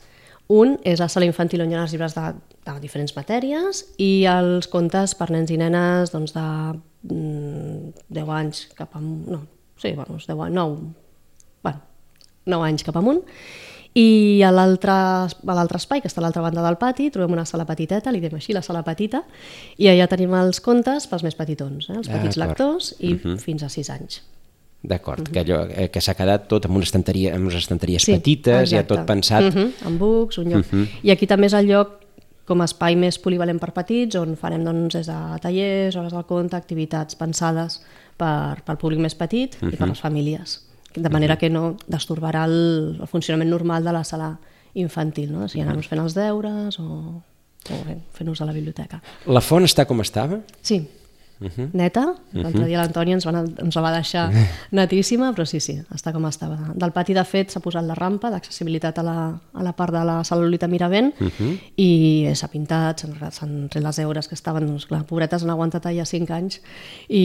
Un 0.47 0.79
és 0.83 0.99
la 0.99 1.07
sala 1.07 1.25
infantil 1.25 1.61
on 1.61 1.71
hi 1.71 1.75
ha 1.75 1.83
els 1.83 1.91
llibres 1.93 2.15
de, 2.17 2.33
de 2.65 2.77
diferents 2.81 3.15
matèries 3.17 3.83
i 4.01 4.25
els 4.29 4.69
contes 4.71 5.15
per 5.17 5.31
nens 5.33 5.51
i 5.51 5.57
nenes 5.57 6.13
doncs, 6.13 6.35
de 6.35 6.45
mm, 7.09 8.05
10 8.13 8.33
anys 8.37 8.63
cap 8.77 8.95
amunt, 8.99 9.25
no, 9.31 9.41
sí, 9.81 9.93
bueno, 9.95 10.17
uns 10.17 10.27
10 10.29 10.45
anys, 10.45 10.55
9, 10.55 10.79
bueno, 11.65 11.83
9 12.45 12.69
anys 12.69 12.87
cap 12.87 13.01
amunt. 13.01 13.23
I 13.91 14.39
a 14.47 14.53
l'altre 14.55 14.93
espai, 15.75 15.99
que 15.99 16.07
està 16.07 16.21
a 16.21 16.23
l'altra 16.23 16.45
banda 16.45 16.63
del 16.63 16.77
pati, 16.79 17.09
trobem 17.11 17.33
una 17.35 17.43
sala 17.43 17.65
petiteta, 17.67 18.13
li 18.13 18.21
diem 18.23 18.37
així, 18.37 18.53
la 18.55 18.61
sala 18.63 18.85
petita, 18.87 19.25
i 19.75 19.89
allà 19.91 20.07
tenim 20.07 20.31
els 20.39 20.61
contes 20.63 21.09
pels 21.11 21.25
més 21.27 21.35
petitons, 21.35 21.89
eh? 21.89 21.97
els 21.97 22.07
petits 22.07 22.39
D'acord. 22.39 22.61
lectors, 22.61 22.93
i 23.03 23.17
fins 23.41 23.65
a 23.67 23.71
6 23.73 23.91
anys. 23.91 24.21
D'acord, 24.81 25.27
que, 25.29 25.43
allò, 25.43 25.59
eh, 25.69 25.89
que 25.93 26.01
s'ha 26.01 26.15
quedat 26.17 26.47
tot 26.49 26.65
amb, 26.65 26.79
una 26.79 26.87
estanteria, 26.87 27.35
amb 27.35 27.45
unes 27.45 27.59
estanteries 27.59 28.07
Sí, 28.07 28.15
petites, 28.15 28.71
ja 28.71 28.81
tot 28.87 29.03
pensat. 29.05 29.51
Uh 29.51 29.53
-huh, 29.53 29.67
amb 29.85 29.99
bucs, 29.99 30.39
un 30.39 30.49
lloc. 30.49 30.65
Uh 30.65 30.79
-huh. 30.79 30.87
I 31.03 31.11
aquí 31.11 31.27
també 31.27 31.45
és 31.45 31.53
el 31.53 31.67
lloc 31.67 32.00
com 32.51 32.59
a 32.63 32.67
espai 32.67 32.97
més 32.99 33.15
polivalent 33.21 33.61
per 33.61 33.71
petits, 33.75 34.17
on 34.19 34.35
farem 34.39 34.65
doncs, 34.67 34.97
des 34.97 35.07
de 35.07 35.17
tallers, 35.43 35.95
hores 35.95 36.15
del 36.15 36.27
conte, 36.27 36.59
activitats 36.59 37.15
pensades 37.19 37.79
per, 38.19 38.59
pel 38.67 38.79
públic 38.81 38.99
més 38.99 39.15
petit 39.15 39.55
uh 39.55 39.63
-huh. 39.63 39.73
i 39.73 39.79
per 39.79 39.87
les 39.87 40.01
famílies. 40.01 40.59
De 40.95 41.09
manera 41.09 41.37
que 41.37 41.49
no 41.49 41.77
destorbarà 41.87 42.43
el, 42.45 42.97
el 42.99 43.07
funcionament 43.07 43.49
normal 43.49 43.83
de 43.83 43.93
la 43.93 44.03
sala 44.03 44.39
infantil, 44.73 45.31
no? 45.31 45.47
si 45.47 45.61
anar-nos 45.61 45.87
fent 45.87 46.01
els 46.01 46.13
deures 46.13 46.79
o, 46.79 46.83
o 47.69 47.85
bé, 47.85 47.97
fent 48.11 48.29
ús 48.29 48.39
de 48.39 48.45
la 48.45 48.53
biblioteca. 48.53 49.01
La 49.25 49.41
font 49.41 49.63
està 49.63 49.85
com 49.85 50.01
estava? 50.01 50.41
Sí, 50.61 50.87
neta. 51.73 52.05
L'altre 52.33 52.65
dia 52.65 52.81
l'Antònia 52.81 53.17
ens, 53.17 53.25
va, 53.27 53.43
ens 53.43 53.77
la 53.77 53.83
va 53.83 53.91
deixar 53.95 54.27
netíssima, 54.77 55.31
però 55.35 55.45
sí, 55.49 55.59
sí, 55.63 55.77
està 55.93 56.13
com 56.13 56.25
estava. 56.29 56.57
Del 56.75 56.93
pati, 56.95 57.15
de 57.17 57.23
fet, 57.27 57.51
s'ha 57.51 57.61
posat 57.63 57.85
la 57.87 57.95
rampa 57.97 58.31
d'accessibilitat 58.33 59.01
a, 59.01 59.05
la, 59.05 59.17
a 59.31 59.65
la 59.65 59.73
part 59.77 59.95
de 59.95 60.03
la 60.07 60.21
sala 60.27 60.45
Lolita 60.45 60.69
Miravent 60.71 61.11
i 61.81 61.89
s'ha 62.37 62.49
pintat, 62.51 63.05
s'han 63.31 63.67
tret 63.71 63.83
les 63.83 64.01
eures 64.03 64.27
que 64.29 64.37
estaven, 64.37 64.67
doncs, 64.69 64.87
clar, 64.89 65.03
pobretes 65.09 65.43
han 65.43 65.53
aguantat 65.53 65.87
allà 65.89 66.05
5 66.05 66.35
anys 66.35 66.59
i, 67.07 67.23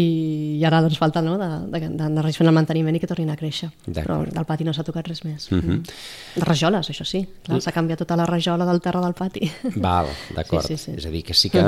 i 0.58 0.64
ara 0.66 0.80
doncs 0.85 0.99
falta 1.00 1.23
no, 1.25 1.37
de, 1.40 1.50
de, 1.73 1.88
de, 1.88 2.11
de 2.16 2.32
fent 2.37 2.50
el 2.50 2.56
manteniment 2.56 2.96
i 2.96 3.02
que 3.02 3.08
tornin 3.11 3.30
a 3.32 3.37
créixer. 3.38 3.70
Però 3.87 4.20
del 4.25 4.49
pati 4.49 4.66
no 4.66 4.75
s'ha 4.76 4.85
tocat 4.87 5.08
res 5.08 5.25
més. 5.25 5.50
Mm 5.50 5.61
-hmm. 5.61 5.94
De 6.37 6.44
rajoles, 6.44 6.90
això 6.90 7.04
sí. 7.04 7.26
Clar, 7.42 7.61
s'ha 7.61 7.73
canviat 7.73 7.99
tota 7.99 8.16
la 8.16 8.26
rajola 8.26 8.64
del 8.64 8.80
terra 8.80 9.00
del 9.00 9.14
pati. 9.14 9.50
Val, 9.76 10.06
d'acord. 10.37 10.66
Sí, 10.66 10.76
sí, 10.76 10.85
sí. 10.85 10.96
És 10.96 11.06
a 11.06 11.11
dir, 11.11 11.23
que 11.25 11.35
sí 11.35 11.50
que 11.50 11.62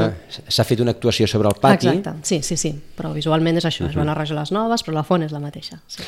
s'ha 0.48 0.64
fet 0.64 0.80
una 0.80 0.90
actuació 0.90 1.26
sobre 1.26 1.48
el 1.48 1.54
pati 1.60 1.88
Exacte, 1.88 2.10
sí, 2.22 2.37
sí, 2.42 2.56
sí. 2.56 2.72
Però 2.96 3.12
visualment 3.14 3.56
és 3.56 3.64
això, 3.64 3.88
es 3.88 3.94
van 3.96 4.08
a 4.08 4.14
rajoles 4.14 4.52
noves, 4.52 4.82
però 4.84 4.94
la 4.94 5.04
font 5.04 5.22
és 5.22 5.32
la 5.32 5.40
mateixa. 5.40 5.80
Sí. 5.86 6.02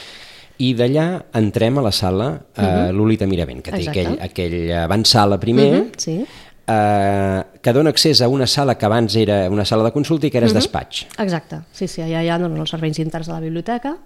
i 0.61 0.75
d'allà 0.77 1.23
entrem 1.33 1.79
a 1.79 1.83
la 1.83 1.91
sala 1.91 2.27
uh, 2.37 2.93
Lolita 2.93 3.25
Miravent, 3.27 3.63
que 3.63 3.71
té 3.73 3.79
Exacte. 3.79 4.01
aquell, 4.01 4.19
aquell 4.21 4.73
avançala 4.77 5.39
primer, 5.41 5.71
Mhm, 5.73 5.93
sí. 5.97 6.27
eh, 6.67 7.43
que 7.63 7.73
dona 7.73 7.89
accés 7.89 8.21
a 8.21 8.29
una 8.29 8.47
sala 8.47 8.77
que 8.77 8.85
abans 8.85 9.17
era 9.17 9.49
una 9.49 9.65
sala 9.65 9.83
de 9.85 9.91
consulta 9.93 10.27
i 10.27 10.31
que 10.31 10.37
ara 10.37 10.47
és 10.47 10.53
despatx. 10.53 11.07
Exacte, 11.19 11.63
sí, 11.73 11.89
sí, 11.89 12.03
allà 12.03 12.21
hi 12.23 12.29
ha 12.29 12.39
doncs, 12.39 12.61
els 12.61 12.71
serveis 12.71 12.99
interns 12.99 13.27
de 13.27 13.33
la 13.33 13.41
biblioteca 13.41 13.97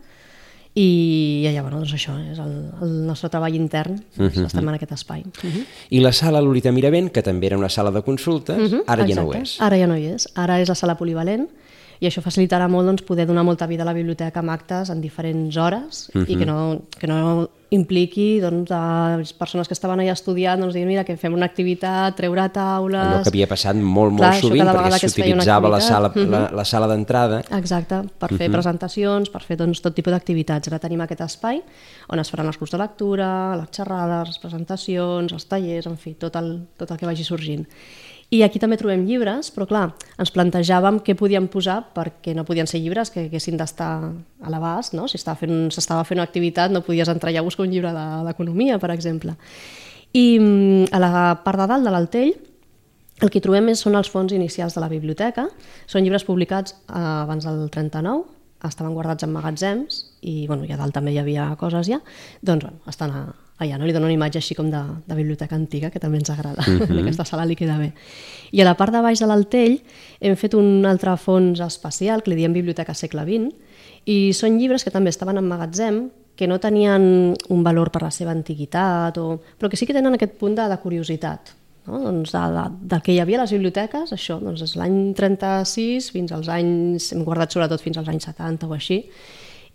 i 0.74 1.44
allà, 1.48 1.62
bueno, 1.62 1.78
doncs 1.78 1.92
això, 1.94 2.14
és 2.32 2.38
el, 2.38 2.54
el 2.82 2.94
nostre 3.06 3.28
treball 3.30 3.54
intern, 3.54 3.98
doncs, 4.16 4.38
estem 4.46 4.68
en 4.68 4.74
aquest 4.74 4.92
espai. 4.92 5.22
Uh 5.22 5.50
-huh. 5.50 5.64
I 5.90 6.00
la 6.00 6.12
sala 6.12 6.40
Lolita 6.40 6.70
Miravent, 6.72 7.10
que 7.10 7.22
també 7.22 7.46
era 7.46 7.58
una 7.58 7.68
sala 7.68 7.90
de 7.90 8.02
consultes, 8.02 8.72
ara 8.86 9.06
ja 9.06 9.14
no 9.14 9.22
ho 9.28 9.34
és. 9.34 9.60
Ara 9.60 9.76
ja 9.76 9.86
no 9.86 9.96
hi 9.96 10.06
és, 10.06 10.28
ara 10.34 10.60
és 10.60 10.68
la 10.68 10.74
sala 10.74 10.96
polivalent 10.96 11.48
i 12.00 12.08
això 12.08 12.22
facilitarà 12.24 12.68
molt 12.70 12.88
doncs, 12.90 13.04
poder 13.06 13.26
donar 13.28 13.44
molta 13.46 13.68
vida 13.70 13.84
a 13.84 13.88
la 13.88 13.96
biblioteca 13.96 14.42
amb 14.42 14.54
actes 14.54 14.90
en 14.90 15.02
diferents 15.04 15.56
hores 15.56 16.08
i 16.14 16.38
que 16.38 16.46
no, 16.48 16.58
que 16.98 17.10
no 17.10 17.20
impliqui 17.74 18.40
doncs, 18.42 18.70
a 18.74 19.16
les 19.18 19.32
persones 19.36 19.68
que 19.68 19.74
estaven 19.76 20.00
allà 20.02 20.14
estudiant 20.14 20.60
doncs, 20.60 20.74
dir, 20.76 20.84
mira, 20.88 21.04
que 21.06 21.16
fem 21.20 21.34
una 21.34 21.48
activitat, 21.50 22.14
treure 22.18 22.46
taules... 22.54 23.00
Allò 23.00 23.22
que 23.24 23.32
havia 23.32 23.48
passat 23.50 23.78
molt, 23.78 24.14
molt 24.14 24.24
Clar, 24.24 24.32
sovint, 24.42 24.70
perquè 24.70 25.00
s'utilitzava 25.02 25.72
la 25.72 25.80
sala, 25.82 26.12
activitat. 26.12 26.34
la, 26.34 26.60
la 26.60 26.66
sala 26.68 26.88
d'entrada. 26.90 27.42
Exacte, 27.58 28.00
per 28.20 28.30
fer 28.34 28.50
presentacions, 28.52 29.32
per 29.32 29.42
fer 29.46 29.58
doncs, 29.60 29.82
tot 29.84 29.96
tipus 29.96 30.14
d'activitats. 30.14 30.70
Ara 30.70 30.80
tenim 30.82 31.02
aquest 31.04 31.24
espai 31.26 31.62
on 32.12 32.22
es 32.22 32.30
faran 32.32 32.50
els 32.50 32.60
cursos 32.60 32.76
de 32.76 32.82
lectura, 32.84 33.28
les 33.58 33.70
xerrades, 33.74 34.34
les 34.34 34.42
presentacions, 34.42 35.34
els 35.34 35.50
tallers, 35.50 35.90
en 35.90 35.98
fi, 36.00 36.14
tot 36.20 36.36
el, 36.40 36.54
tot 36.78 36.94
el 36.94 37.00
que 37.00 37.10
vagi 37.10 37.26
sorgint. 37.26 37.66
I 38.34 38.40
aquí 38.42 38.58
també 38.58 38.78
trobem 38.80 39.04
llibres, 39.06 39.50
però 39.54 39.66
clar, 39.70 39.84
ens 40.18 40.32
plantejàvem 40.34 40.98
què 41.06 41.14
podíem 41.18 41.46
posar 41.52 41.76
perquè 41.94 42.32
no 42.34 42.42
podien 42.48 42.66
ser 42.66 42.80
llibres 42.82 43.12
que 43.14 43.26
haguessin 43.28 43.58
d'estar 43.60 43.90
a 44.08 44.50
l'abast, 44.50 44.96
no? 44.96 45.04
Si 45.06 45.18
s'estava 45.20 45.38
fent, 45.38 45.68
fent 45.70 46.18
una 46.18 46.26
activitat 46.26 46.72
no 46.74 46.82
podies 46.82 47.10
entrar 47.12 47.30
allà 47.30 47.44
a 47.44 47.46
buscar 47.46 47.66
un 47.66 47.70
llibre 47.74 47.92
de- 47.94 48.24
d'economia, 48.26 48.78
per 48.82 48.90
exemple. 48.90 49.36
I 50.14 50.38
mm, 50.40 50.90
a 50.90 50.98
la 51.02 51.12
part 51.44 51.60
de 51.62 51.68
dalt 51.70 51.86
de 51.86 51.94
l'Altell 51.94 52.34
el 53.22 53.30
que 53.30 53.40
trobem 53.40 53.68
és, 53.70 53.78
són 53.84 53.94
els 53.94 54.10
fons 54.10 54.32
inicials 54.34 54.74
de 54.74 54.82
la 54.82 54.90
biblioteca. 54.90 55.46
Són 55.86 56.02
llibres 56.02 56.24
publicats 56.26 56.74
eh, 56.88 56.98
abans 56.98 57.46
del 57.46 57.68
39, 57.70 58.24
estaven 58.64 58.94
guardats 58.96 59.22
en 59.22 59.30
magatzems 59.34 60.00
i 60.22 60.46
bueno, 60.48 60.64
i 60.64 60.72
a 60.72 60.78
dalt 60.80 60.94
també 60.96 61.12
hi 61.14 61.20
havia 61.22 61.52
coses 61.60 61.86
ja. 61.86 62.00
Doncs 62.42 62.64
bueno, 62.66 62.80
estan 62.90 63.14
a, 63.14 63.24
allà, 63.62 63.78
no? 63.78 63.87
li 63.87 63.94
dono 63.94 64.08
una 64.08 64.14
imatge 64.14 64.40
així 64.40 64.56
com 64.58 64.70
de, 64.70 64.80
de 65.06 65.16
biblioteca 65.16 65.54
antiga, 65.54 65.90
que 65.90 66.02
també 66.02 66.18
ens 66.18 66.30
agrada. 66.30 66.64
Mm 66.75 66.80
-hmm. 66.80 67.00
Aquesta 67.02 67.25
sala 67.25 67.44
li 67.44 67.56
queda 67.56 67.78
bé. 67.78 67.92
I 68.52 68.61
a 68.61 68.64
la 68.64 68.75
part 68.75 68.92
de 68.92 69.00
baix 69.00 69.20
de 69.20 69.26
l'Altell 69.26 69.80
hem 70.20 70.37
fet 70.37 70.54
un 70.54 70.84
altre 70.87 71.16
fons 71.16 71.61
especial, 71.61 72.23
que 72.23 72.30
li 72.30 72.37
diem 72.37 72.52
Biblioteca 72.52 72.94
segle 72.94 73.23
XX, 73.23 73.54
i 74.04 74.32
són 74.32 74.58
llibres 74.58 74.84
que 74.84 74.90
també 74.90 75.11
estaven 75.11 75.38
en 75.38 75.44
magatzem, 75.44 76.11
que 76.37 76.46
no 76.46 76.58
tenien 76.58 77.34
un 77.49 77.62
valor 77.62 77.90
per 77.90 78.02
la 78.02 78.11
seva 78.11 78.32
antiguitat, 78.32 79.18
o... 79.18 79.40
però 79.58 79.70
que 79.70 79.76
sí 79.76 79.87
que 79.87 79.94
tenen 79.94 80.14
aquest 80.14 80.34
punt 80.38 80.56
de, 80.58 80.68
de 80.68 80.78
curiositat, 80.82 81.54
no? 81.87 82.00
doncs 82.00 82.32
de, 82.32 82.42
de, 82.56 82.64
del 82.90 83.02
que 83.02 83.12
hi 83.12 83.20
havia 83.20 83.38
a 83.38 83.44
les 83.44 83.52
biblioteques, 83.52 84.12
això, 84.12 84.40
doncs 84.42 84.62
és 84.62 84.75
l'any 84.76 85.14
36 85.14 86.11
fins 86.11 86.32
als 86.32 86.49
anys, 86.49 87.12
hem 87.12 87.25
guardat 87.25 87.54
sobretot 87.54 87.80
fins 87.80 87.99
als 87.99 88.08
anys 88.08 88.25
70 88.25 88.66
o 88.66 88.75
així, 88.75 89.04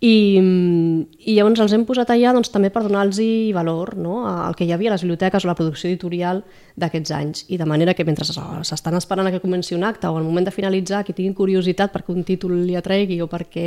i, 0.00 0.40
i 0.40 1.34
llavors 1.36 1.60
els 1.60 1.74
hem 1.76 1.82
posat 1.84 2.08
allà 2.14 2.32
doncs, 2.32 2.48
també 2.48 2.70
per 2.72 2.86
donar-los 2.86 3.20
valor 3.52 3.92
no? 4.00 4.22
al 4.24 4.56
que 4.56 4.64
hi 4.64 4.72
havia 4.72 4.88
a 4.88 4.94
les 4.94 5.04
biblioteques 5.04 5.44
o 5.44 5.50
la 5.50 5.54
producció 5.58 5.90
editorial 5.90 6.40
d'aquests 6.80 7.12
anys 7.12 7.44
i 7.52 7.58
de 7.60 7.66
manera 7.68 7.92
que 7.92 8.06
mentre 8.08 8.24
s'estan 8.24 8.96
esperant 8.96 9.28
a 9.28 9.34
que 9.34 9.42
comenci 9.44 9.76
un 9.76 9.84
acte 9.84 10.08
o 10.08 10.16
al 10.16 10.24
moment 10.24 10.48
de 10.48 10.56
finalitzar 10.56 11.04
que 11.04 11.12
tinguin 11.12 11.36
curiositat 11.36 11.92
perquè 11.92 12.16
un 12.16 12.24
títol 12.24 12.56
li 12.64 12.78
atregui 12.80 13.20
o 13.20 13.28
perquè 13.28 13.66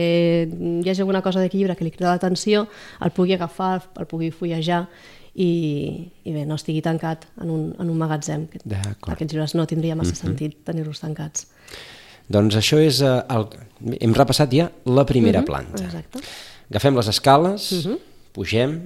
hi 0.49 0.89
hagi 0.89 1.05
alguna 1.05 1.21
cosa 1.21 1.39
d'aquest 1.39 1.59
llibre 1.59 1.77
que 1.77 1.85
li 1.85 1.93
crida 1.93 2.15
l'atenció 2.15 2.65
el 3.01 3.13
pugui 3.13 3.37
agafar, 3.37 3.83
el 4.01 4.09
pugui 4.09 4.31
fullejar 4.33 4.87
i, 5.35 6.09
i 6.25 6.33
bé, 6.33 6.47
no 6.49 6.57
estigui 6.57 6.81
tancat 6.81 7.27
en 7.41 7.49
un, 7.49 7.69
en 7.77 7.89
un 7.89 7.97
magatzem. 7.97 8.47
Aquests 9.13 9.33
llibres 9.33 9.55
no 9.57 9.65
tindria 9.69 9.97
massa 9.97 10.17
sentit 10.17 10.59
tenir-los 10.65 11.01
tancats. 11.01 11.47
Doncs 12.29 12.55
això 12.55 12.79
és... 12.79 13.01
eh, 13.01 13.21
el... 13.29 13.47
Hem 13.99 14.13
repassat 14.15 14.51
ja 14.55 14.69
la 14.85 15.03
primera 15.05 15.41
planta. 15.43 15.83
Exacte. 15.83 16.19
Agafem 16.71 16.95
les 16.95 17.07
escales, 17.11 17.65
pugem 18.33 18.77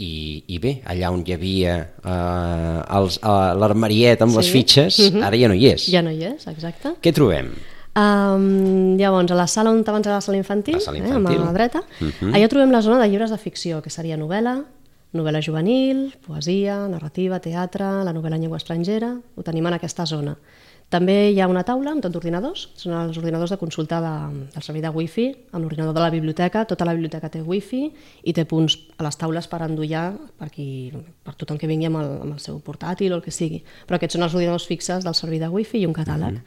i, 0.00 0.42
i 0.48 0.58
bé, 0.60 0.74
allà 0.88 1.08
on 1.12 1.22
hi 1.26 1.32
havia 1.32 1.74
eh, 1.80 2.80
eh, 2.84 3.54
l'armariet 3.60 4.20
amb 4.22 4.36
les 4.36 4.46
Sí. 4.46 4.52
fitxes, 4.58 5.00
ara 5.22 5.36
ja 5.40 5.48
no 5.48 5.54
hi 5.56 5.66
és. 5.72 5.86
Ja 5.90 6.02
no 6.04 6.10
hi 6.12 6.22
és, 6.34 6.46
exacte. 6.52 6.94
Què 7.00 7.12
trobem? 7.16 7.50
Um, 8.00 8.96
llavors, 9.00 9.32
a 9.32 9.34
la 9.34 9.46
sala 9.50 9.72
on 9.74 9.80
abans 9.82 10.06
era 10.06 10.14
la 10.20 10.20
sala 10.22 10.38
infantil, 10.38 10.76
La 10.78 10.80
sala 10.80 10.98
Eh, 10.98 11.00
infantil. 11.00 11.40
amb 11.40 11.46
la 11.48 11.52
dreta, 11.56 11.82
allà 12.32 12.48
trobem 12.48 12.70
la 12.70 12.82
zona 12.82 13.00
de 13.02 13.08
llibres 13.10 13.30
de 13.30 13.38
ficció, 13.38 13.80
que 13.82 13.90
seria 13.90 14.16
novel·la, 14.16 14.62
novel·la 15.12 15.40
juvenil, 15.42 16.12
poesia, 16.26 16.86
narrativa, 16.88 17.40
teatre, 17.40 18.04
la 18.04 18.12
novel·la 18.14 18.36
en 18.36 18.42
llengua 18.42 18.58
estrangera, 18.60 19.16
ho 19.36 19.42
tenim 19.42 19.66
en 19.66 19.74
aquesta 19.74 20.06
zona. 20.06 20.36
També 20.90 21.14
hi 21.30 21.38
ha 21.38 21.46
una 21.46 21.62
taula 21.62 21.92
amb 21.94 22.02
tot 22.02 22.10
d'ordinadors, 22.10 22.64
són 22.74 22.96
els 22.98 23.18
ordinadors 23.20 23.52
de 23.54 23.58
consulta 23.60 24.00
de, 24.02 24.14
del 24.50 24.64
servei 24.66 24.82
de 24.82 24.90
wifi, 24.90 25.28
amb 25.52 25.62
l'ordinador 25.62 25.94
de 25.94 26.02
la 26.02 26.10
biblioteca, 26.10 26.64
tota 26.66 26.86
la 26.88 26.96
biblioteca 26.96 27.28
té 27.30 27.44
wifi 27.46 27.84
i 28.26 28.34
té 28.34 28.42
punts 28.50 28.74
a 28.98 29.04
les 29.06 29.18
taules 29.20 29.46
per 29.46 29.60
endollar 29.68 30.08
per, 30.40 30.48
qui, 30.50 30.90
per 31.22 31.36
tothom 31.38 31.60
que 31.60 31.70
vingui 31.70 31.86
amb 31.86 32.00
el, 32.00 32.10
amb 32.24 32.34
el 32.34 32.40
seu 32.42 32.58
portàtil 32.66 33.14
o 33.14 33.20
el 33.20 33.22
que 33.22 33.30
sigui. 33.30 33.60
Però 33.86 34.00
aquests 34.00 34.18
són 34.18 34.26
els 34.26 34.34
ordinadors 34.34 34.66
fixes 34.66 35.06
del 35.06 35.14
servei 35.14 35.38
de 35.38 35.50
wifi 35.52 35.78
i 35.78 35.86
un 35.86 35.94
catàleg. 35.94 36.40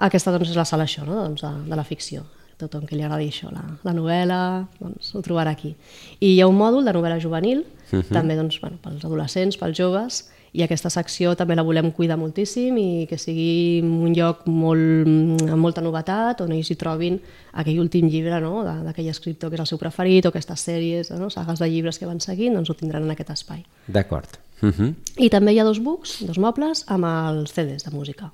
Aquesta 0.00 0.34
doncs, 0.34 0.52
és 0.52 0.60
la 0.60 0.66
sala 0.68 0.84
això, 0.84 1.06
no? 1.08 1.16
doncs, 1.22 1.40
de, 1.40 1.70
de 1.72 1.78
la 1.80 1.86
ficció. 1.88 2.26
Tothom 2.60 2.84
que 2.84 2.98
li 2.98 3.06
agradi 3.06 3.30
això, 3.32 3.48
la, 3.48 3.62
la 3.86 3.94
novel·la, 3.96 4.42
doncs, 4.76 5.14
ho 5.16 5.22
trobarà 5.24 5.54
aquí. 5.56 5.72
I 6.20 6.34
hi 6.34 6.42
ha 6.44 6.48
un 6.52 6.60
mòdul 6.60 6.84
de 6.84 6.92
novel·la 6.92 7.16
juvenil, 7.20 7.64
també 8.12 8.36
doncs, 8.36 8.60
bueno, 8.60 8.76
pels 8.84 9.08
adolescents, 9.08 9.56
pels 9.56 9.80
joves, 9.80 10.20
i 10.52 10.64
aquesta 10.64 10.90
secció 10.90 11.36
també 11.38 11.54
la 11.54 11.64
volem 11.66 11.92
cuidar 11.94 12.16
moltíssim 12.18 12.76
i 12.80 13.06
que 13.10 13.18
sigui 13.20 13.80
un 13.84 14.14
lloc 14.16 14.42
molt, 14.50 15.06
amb 15.46 15.62
molta 15.62 15.82
novetat, 15.84 16.42
on 16.42 16.54
ells 16.56 16.72
hi 16.72 16.78
trobin 16.80 17.20
aquell 17.62 17.78
últim 17.82 18.08
llibre 18.10 18.40
no? 18.42 18.64
d'aquell 18.66 19.10
escriptor 19.12 19.50
que 19.50 19.58
és 19.58 19.64
el 19.64 19.70
seu 19.70 19.78
preferit, 19.78 20.26
o 20.26 20.34
aquestes 20.34 20.66
sèries, 20.66 21.12
no? 21.18 21.30
sagues 21.30 21.62
de 21.62 21.70
llibres 21.70 21.98
que 21.98 22.08
van 22.08 22.22
seguint, 22.22 22.58
doncs 22.58 22.70
ho 22.70 22.78
tindran 22.78 23.06
en 23.06 23.14
aquest 23.14 23.30
espai. 23.36 23.64
D'acord. 23.86 24.40
Uh 24.60 24.70
-huh. 24.70 24.94
I 25.16 25.30
també 25.30 25.52
hi 25.52 25.60
ha 25.60 25.64
dos 25.64 25.80
books, 25.80 26.26
dos 26.26 26.38
mobles, 26.38 26.84
amb 26.88 27.04
els 27.04 27.52
CDs 27.52 27.84
de 27.84 27.90
música. 27.90 28.32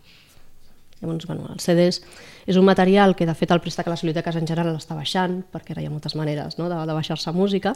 Llavors, 1.02 1.26
bueno, 1.28 1.44
els 1.52 1.66
CDs 1.66 2.00
és 2.48 2.56
un 2.56 2.64
material 2.64 3.12
que, 3.16 3.26
de 3.28 3.34
fet, 3.36 3.50
el 3.52 3.60
préstec 3.60 3.88
a 3.88 3.92
les 3.92 4.00
biblioteques 4.04 4.38
en 4.38 4.46
general 4.48 4.78
està 4.78 4.96
baixant, 4.96 5.42
perquè 5.52 5.74
ara 5.74 5.82
hi 5.84 5.90
ha 5.90 5.92
moltes 5.92 6.16
maneres 6.16 6.56
no? 6.56 6.70
de, 6.72 6.78
de 6.88 6.96
baixar-se 6.96 7.34
música, 7.36 7.74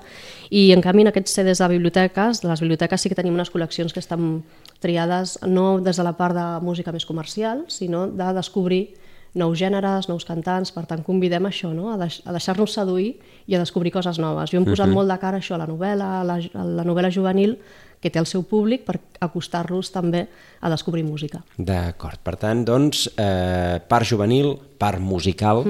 i 0.49 0.71
en 0.73 0.81
canvi 0.81 1.05
en 1.05 1.11
aquests 1.11 1.37
CDs 1.37 1.61
de 1.61 1.69
biblioteques, 1.75 2.41
de 2.41 2.49
les 2.49 2.65
biblioteques 2.65 3.05
sí 3.05 3.12
que 3.12 3.19
tenim 3.19 3.37
unes 3.37 3.53
col·leccions 3.53 3.93
que 3.93 4.00
estan 4.00 4.41
triades 4.81 5.37
no 5.45 5.83
des 5.85 6.00
de 6.00 6.07
la 6.07 6.15
part 6.17 6.39
de 6.39 6.47
música 6.65 6.95
més 6.97 7.05
comercial, 7.05 7.67
sinó 7.69 8.07
de 8.09 8.33
descobrir 8.39 8.87
nous 9.35 9.55
gèneres, 9.55 10.09
nous 10.09 10.25
cantants, 10.27 10.73
per 10.75 10.87
tant 10.91 11.05
convidem 11.07 11.45
això, 11.47 11.71
no? 11.75 11.91
a, 11.93 11.99
deix 12.00 12.19
a 12.27 12.33
deixar-nos 12.35 12.73
seduir 12.75 13.12
i 13.47 13.55
a 13.55 13.61
descobrir 13.62 13.93
coses 13.95 14.19
noves. 14.19 14.50
Jo 14.50 14.59
hem 14.59 14.67
posat 14.67 14.91
molt 14.91 15.11
de 15.11 15.19
cara 15.23 15.39
això, 15.39 15.55
a 15.55 15.61
la 15.62 15.69
novel·la, 15.71 16.09
a 16.21 16.25
la, 16.27 16.41
a 16.41 16.67
la 16.81 16.87
novel·la 16.87 17.12
juvenil, 17.15 17.55
que 18.00 18.11
té 18.11 18.19
el 18.19 18.26
seu 18.26 18.42
públic 18.49 18.87
per 18.87 18.99
acostar-los 19.21 19.90
també 19.92 20.26
a 20.61 20.71
descobrir 20.73 21.04
música. 21.04 21.42
D'acord. 21.57 22.19
Per 22.25 22.37
tant, 22.40 22.64
doncs, 22.64 23.07
eh, 23.21 23.78
part 23.88 24.09
juvenil, 24.09 24.54
part 24.80 25.00
musical, 25.00 25.62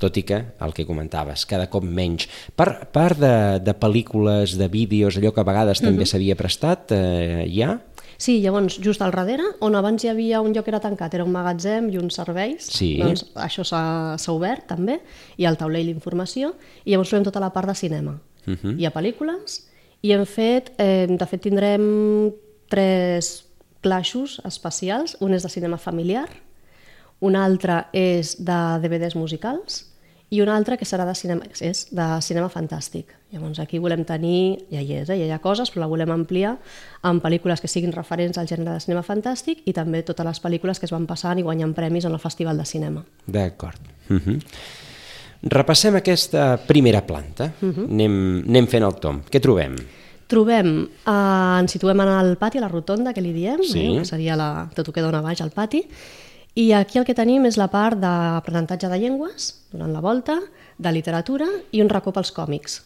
tot 0.00 0.16
i 0.16 0.22
que, 0.24 0.38
el 0.64 0.72
que 0.72 0.86
comentaves, 0.88 1.44
cada 1.46 1.68
cop 1.68 1.84
menys. 1.84 2.26
Per 2.56 2.86
part 2.92 3.18
de, 3.20 3.34
de 3.60 3.74
pel·lícules, 3.76 4.56
de 4.56 4.68
vídeos, 4.72 5.18
allò 5.20 5.32
que 5.36 5.40
a 5.44 5.48
vegades 5.48 5.80
també 5.84 6.06
s'havia 6.08 6.36
prestat, 6.40 6.92
eh, 6.96 7.44
hi 7.48 7.60
ha? 7.62 7.74
Sí, 8.16 8.38
llavors, 8.40 8.78
just 8.80 9.02
al 9.02 9.10
darrere, 9.12 9.42
on 9.60 9.74
abans 9.74 10.04
hi 10.04 10.08
havia 10.08 10.40
un 10.40 10.54
lloc 10.54 10.64
que 10.64 10.70
era 10.70 10.80
tancat, 10.80 11.12
era 11.18 11.24
un 11.26 11.32
magatzem 11.34 11.90
i 11.90 11.98
uns 11.98 12.14
serveis, 12.14 12.64
Sí. 12.70 12.94
doncs 13.02 13.26
això 13.34 13.64
s'ha 13.66 14.32
obert 14.32 14.68
també, 14.70 15.00
i 15.36 15.44
el 15.44 15.58
taulell 15.58 15.90
d'informació, 15.90 16.54
i 16.86 16.92
llavors 16.94 17.10
trobem 17.10 17.24
tota 17.26 17.42
la 17.42 17.52
part 17.52 17.68
de 17.68 17.74
cinema. 17.74 18.20
Hi 18.46 18.84
ha 18.86 18.92
pel·lícules, 18.94 19.64
i 20.04 20.12
hem 20.12 20.26
fet, 20.28 20.74
eh, 20.76 21.06
de 21.08 21.26
fet 21.26 21.40
tindrem 21.46 21.84
tres 22.68 23.46
classos 23.80 24.36
especials, 24.44 25.16
un 25.24 25.32
és 25.32 25.44
de 25.44 25.48
cinema 25.48 25.78
familiar, 25.80 26.28
un 27.24 27.36
altre 27.40 27.86
és 27.96 28.34
de 28.36 28.58
DVDs 28.82 29.16
musicals 29.16 29.86
i 30.28 30.42
un 30.42 30.50
altre 30.52 30.76
que 30.76 30.84
serà 30.84 31.06
de 31.08 31.14
cinema, 31.16 31.48
és 31.60 31.86
de 31.94 32.06
cinema 32.20 32.50
fantàstic. 32.52 33.14
Llavors 33.32 33.60
aquí 33.62 33.80
volem 33.80 34.04
tenir, 34.04 34.66
ja 34.68 34.82
hi 34.82 34.92
és, 34.98 35.08
eh? 35.08 35.18
ja 35.22 35.28
hi 35.28 35.32
ha 35.32 35.40
coses, 35.40 35.72
però 35.72 35.84
la 35.84 35.90
volem 35.92 36.12
ampliar 36.12 36.58
amb 37.02 37.24
pel·lícules 37.24 37.62
que 37.62 37.70
siguin 37.70 37.94
referents 37.94 38.36
al 38.36 38.50
gènere 38.50 38.74
de 38.76 38.84
cinema 38.84 39.04
fantàstic 39.06 39.64
i 39.64 39.72
també 39.72 40.02
totes 40.02 40.26
les 40.26 40.42
pel·lícules 40.42 40.80
que 40.80 40.88
es 40.88 40.92
van 40.92 41.08
passant 41.08 41.40
i 41.40 41.46
guanyant 41.46 41.72
premis 41.72 42.04
en 42.04 42.12
el 42.12 42.20
Festival 42.20 42.60
de 42.60 42.68
Cinema. 42.68 43.04
D'acord. 43.26 43.80
Uh 44.10 44.20
-huh. 44.20 44.40
Repassem 45.44 45.98
aquesta 46.00 46.56
primera 46.66 47.02
planta. 47.06 47.52
Uh 47.60 47.68
-huh. 47.68 47.90
anem, 47.90 48.44
anem 48.48 48.66
fent 48.66 48.84
el 48.84 48.94
tom. 48.96 49.22
Què 49.30 49.40
trobem? 49.40 49.76
Trobem, 50.26 50.88
eh, 51.06 51.60
ens 51.60 51.70
situem 51.72 52.00
en 52.00 52.08
el 52.08 52.36
pati, 52.36 52.58
a 52.58 52.62
la 52.62 52.68
rotonda, 52.68 53.12
que 53.12 53.20
li 53.20 53.32
diem, 53.32 53.62
Sí. 53.62 53.80
eh, 53.80 53.98
que 53.98 54.04
seria 54.04 54.36
la, 54.36 54.70
tot 54.74 54.88
el 54.88 54.94
que 54.94 55.02
dona 55.02 55.20
baix 55.20 55.40
al 55.42 55.50
pati, 55.50 55.86
i 56.54 56.72
aquí 56.72 56.98
el 56.98 57.04
que 57.04 57.14
tenim 57.14 57.44
és 57.46 57.56
la 57.56 57.68
part 57.68 57.98
d'aprenentatge 57.98 58.88
de 58.88 58.98
llengües, 58.98 59.66
durant 59.72 59.92
la 59.92 60.00
volta, 60.00 60.40
de 60.78 60.92
literatura 60.92 61.46
i 61.72 61.82
un 61.82 61.88
racó 61.88 62.12
pels 62.12 62.32
còmics. 62.32 62.82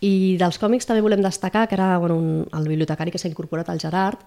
I 0.00 0.36
dels 0.36 0.58
còmics 0.58 0.86
també 0.86 1.00
volem 1.00 1.22
destacar 1.22 1.66
que 1.68 1.74
ara 1.74 1.96
bueno, 1.98 2.16
un, 2.16 2.46
el 2.52 2.68
bibliotecari 2.68 3.10
que 3.10 3.18
s'ha 3.18 3.28
incorporat, 3.28 3.68
el 3.70 3.80
Gerard, 3.80 4.18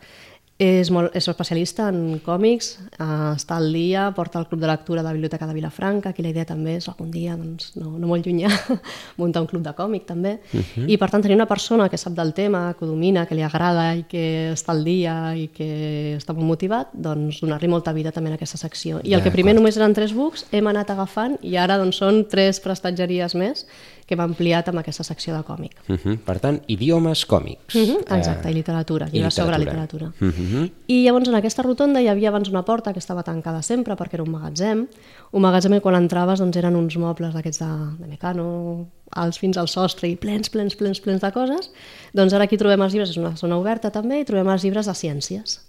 és, 0.58 0.90
molt, 0.90 1.14
és 1.14 1.28
especialista 1.30 1.86
en 1.92 2.18
còmics, 2.26 2.72
eh, 2.98 3.06
està 3.36 3.60
al 3.60 3.70
dia, 3.74 4.08
porta 4.18 4.40
el 4.42 4.48
club 4.50 4.62
de 4.62 4.68
lectura 4.68 5.04
de 5.04 5.08
la 5.08 5.14
Biblioteca 5.14 5.46
de 5.46 5.54
Vilafranca, 5.54 6.10
aquí 6.10 6.24
la 6.26 6.32
idea 6.34 6.48
també 6.50 6.78
és 6.80 6.88
algun 6.90 7.12
dia, 7.14 7.36
doncs, 7.38 7.76
no, 7.78 7.92
no 8.02 8.10
molt 8.10 8.26
llunyà, 8.26 8.50
muntar 9.22 9.44
un 9.46 9.50
club 9.52 9.62
de 9.62 9.74
còmic 9.78 10.08
també. 10.10 10.40
Uh 10.52 10.60
-huh. 10.60 10.90
I 10.90 10.98
per 10.98 11.12
tant 11.12 11.22
tenir 11.22 11.36
una 11.36 11.46
persona 11.46 11.90
que 11.90 11.98
sap 11.98 12.14
del 12.14 12.34
tema, 12.34 12.74
que 12.74 12.86
ho 12.86 12.88
domina, 12.88 13.28
que 13.28 13.36
li 13.36 13.44
agrada 13.44 13.96
i 13.96 14.04
que 14.04 14.52
està 14.54 14.72
al 14.72 14.84
dia 14.84 15.36
i 15.36 15.48
que 15.50 16.18
està 16.18 16.34
molt 16.34 16.48
motivat, 16.48 16.88
doncs 16.94 17.40
donar-li 17.42 17.68
molta 17.68 17.94
vida 17.94 18.12
també 18.12 18.30
en 18.30 18.34
aquesta 18.34 18.58
secció. 18.58 19.00
I 19.04 19.14
el 19.14 19.22
que 19.22 19.32
primer 19.32 19.54
només 19.54 19.78
eren 19.78 19.94
tres 19.94 20.14
books, 20.14 20.46
hem 20.52 20.68
anat 20.68 20.90
agafant 20.90 21.38
i 21.42 21.56
ara 21.56 21.78
doncs, 21.78 21.98
són 21.98 22.28
tres 22.28 22.60
prestatgeries 22.60 23.36
més 23.36 23.68
que 24.08 24.16
hem 24.16 24.24
ampliat 24.24 24.70
amb 24.72 24.80
aquesta 24.80 25.04
secció 25.04 25.36
de 25.36 25.44
còmic. 25.44 25.76
Uh 25.88 25.98
-huh. 25.98 26.18
Per 26.24 26.40
tant, 26.40 26.62
idiomes 26.68 27.26
còmics. 27.28 27.76
Uh 27.76 27.82
-huh, 27.82 28.18
exacte, 28.18 28.50
i 28.50 28.54
literatura, 28.54 29.10
llibres 29.12 29.34
sobre 29.34 29.58
literatura. 29.58 30.08
literatura. 30.08 30.42
Uh 30.42 30.64
-huh. 30.64 30.72
I 30.88 31.04
llavors 31.04 31.28
en 31.28 31.36
aquesta 31.36 31.62
rotonda 31.62 32.02
hi 32.02 32.08
havia 32.08 32.30
abans 32.30 32.50
una 32.50 32.64
porta 32.64 32.94
que 32.94 33.00
estava 33.00 33.24
tancada 33.24 33.62
sempre 33.62 33.96
perquè 33.96 34.14
era 34.14 34.24
un 34.24 34.32
magatzem. 34.32 34.88
Un 35.32 35.42
magatzem 35.42 35.74
que 35.74 35.82
quan 35.82 35.96
entraves 35.96 36.40
doncs, 36.40 36.56
eren 36.56 36.76
uns 36.76 36.96
mobles 36.98 37.34
d'aquests 37.34 37.60
de, 37.60 37.98
de 38.00 38.08
mecano, 38.08 38.88
alts 39.12 39.38
fins 39.40 39.58
al 39.58 39.68
sostre 39.68 40.08
i 40.08 40.16
plens, 40.16 40.50
plens, 40.50 40.76
plens, 40.76 41.02
plens 41.02 41.22
de 41.22 41.32
coses. 41.32 41.72
Doncs 42.14 42.34
ara 42.34 42.46
aquí 42.46 42.58
trobem 42.58 42.82
els 42.82 42.94
llibres, 42.94 43.10
és 43.10 43.18
una 43.18 43.36
zona 43.36 43.58
oberta 43.58 43.92
també, 43.92 44.20
i 44.22 44.26
trobem 44.26 44.48
els 44.48 44.64
llibres 44.64 44.86
de 44.86 44.94
ciències 44.94 45.68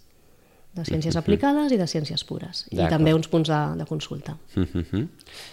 de 0.78 0.84
ciències 0.86 1.16
aplicades 1.18 1.72
i 1.74 1.78
de 1.80 1.86
ciències 1.90 2.24
pures. 2.24 2.64
I 2.70 2.86
també 2.90 3.12
uns 3.14 3.28
punts 3.28 3.50
de, 3.50 3.58
de 3.78 3.86
consulta. 3.88 4.36
Uh 4.56 4.64
-huh. 4.64 5.06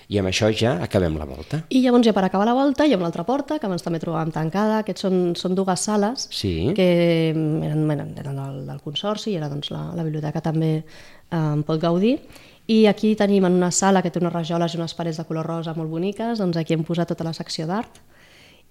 I 0.07 0.19
amb 0.19 0.29
això 0.29 0.51
ja 0.53 0.81
acabem 0.83 1.17
la 1.17 1.25
volta. 1.25 1.63
I 1.69 1.81
llavors 1.81 2.05
ja 2.05 2.13
per 2.13 2.23
acabar 2.23 2.45
la 2.45 2.53
volta 2.53 2.85
hi 2.85 2.93
ha 2.93 2.97
una 2.97 3.05
altra 3.07 3.23
porta 3.25 3.59
que 3.59 3.65
abans 3.65 3.83
també 3.83 3.99
trobàvem 3.99 4.31
tancada. 4.31 4.79
Aquests 4.79 5.01
són, 5.01 5.35
són 5.35 5.55
dues 5.55 5.79
sales 5.79 6.27
Sí. 6.31 6.73
que 6.75 7.33
mm, 7.35 7.63
eren, 7.63 7.91
eren, 7.91 8.17
eren 8.17 8.35
del, 8.35 8.65
del 8.67 8.81
Consorci 8.81 9.31
i 9.31 9.37
ara 9.37 9.49
doncs, 9.49 9.71
la, 9.71 9.93
la 9.95 10.03
biblioteca 10.03 10.41
també 10.41 10.83
eh, 11.31 11.37
en 11.37 11.63
pot 11.63 11.81
gaudir. 11.81 12.19
I 12.67 12.87
aquí 12.87 13.15
tenim 13.15 13.45
en 13.45 13.53
una 13.53 13.71
sala 13.71 14.01
que 14.01 14.09
té 14.09 14.19
unes 14.19 14.33
rajoles 14.33 14.73
i 14.73 14.77
unes 14.77 14.93
parets 14.93 15.17
de 15.17 15.25
color 15.25 15.45
rosa 15.45 15.73
molt 15.73 15.89
boniques, 15.89 16.39
doncs 16.39 16.57
aquí 16.57 16.73
hem 16.73 16.83
posat 16.83 17.07
tota 17.07 17.23
la 17.23 17.33
secció 17.33 17.67
d'art 17.67 17.99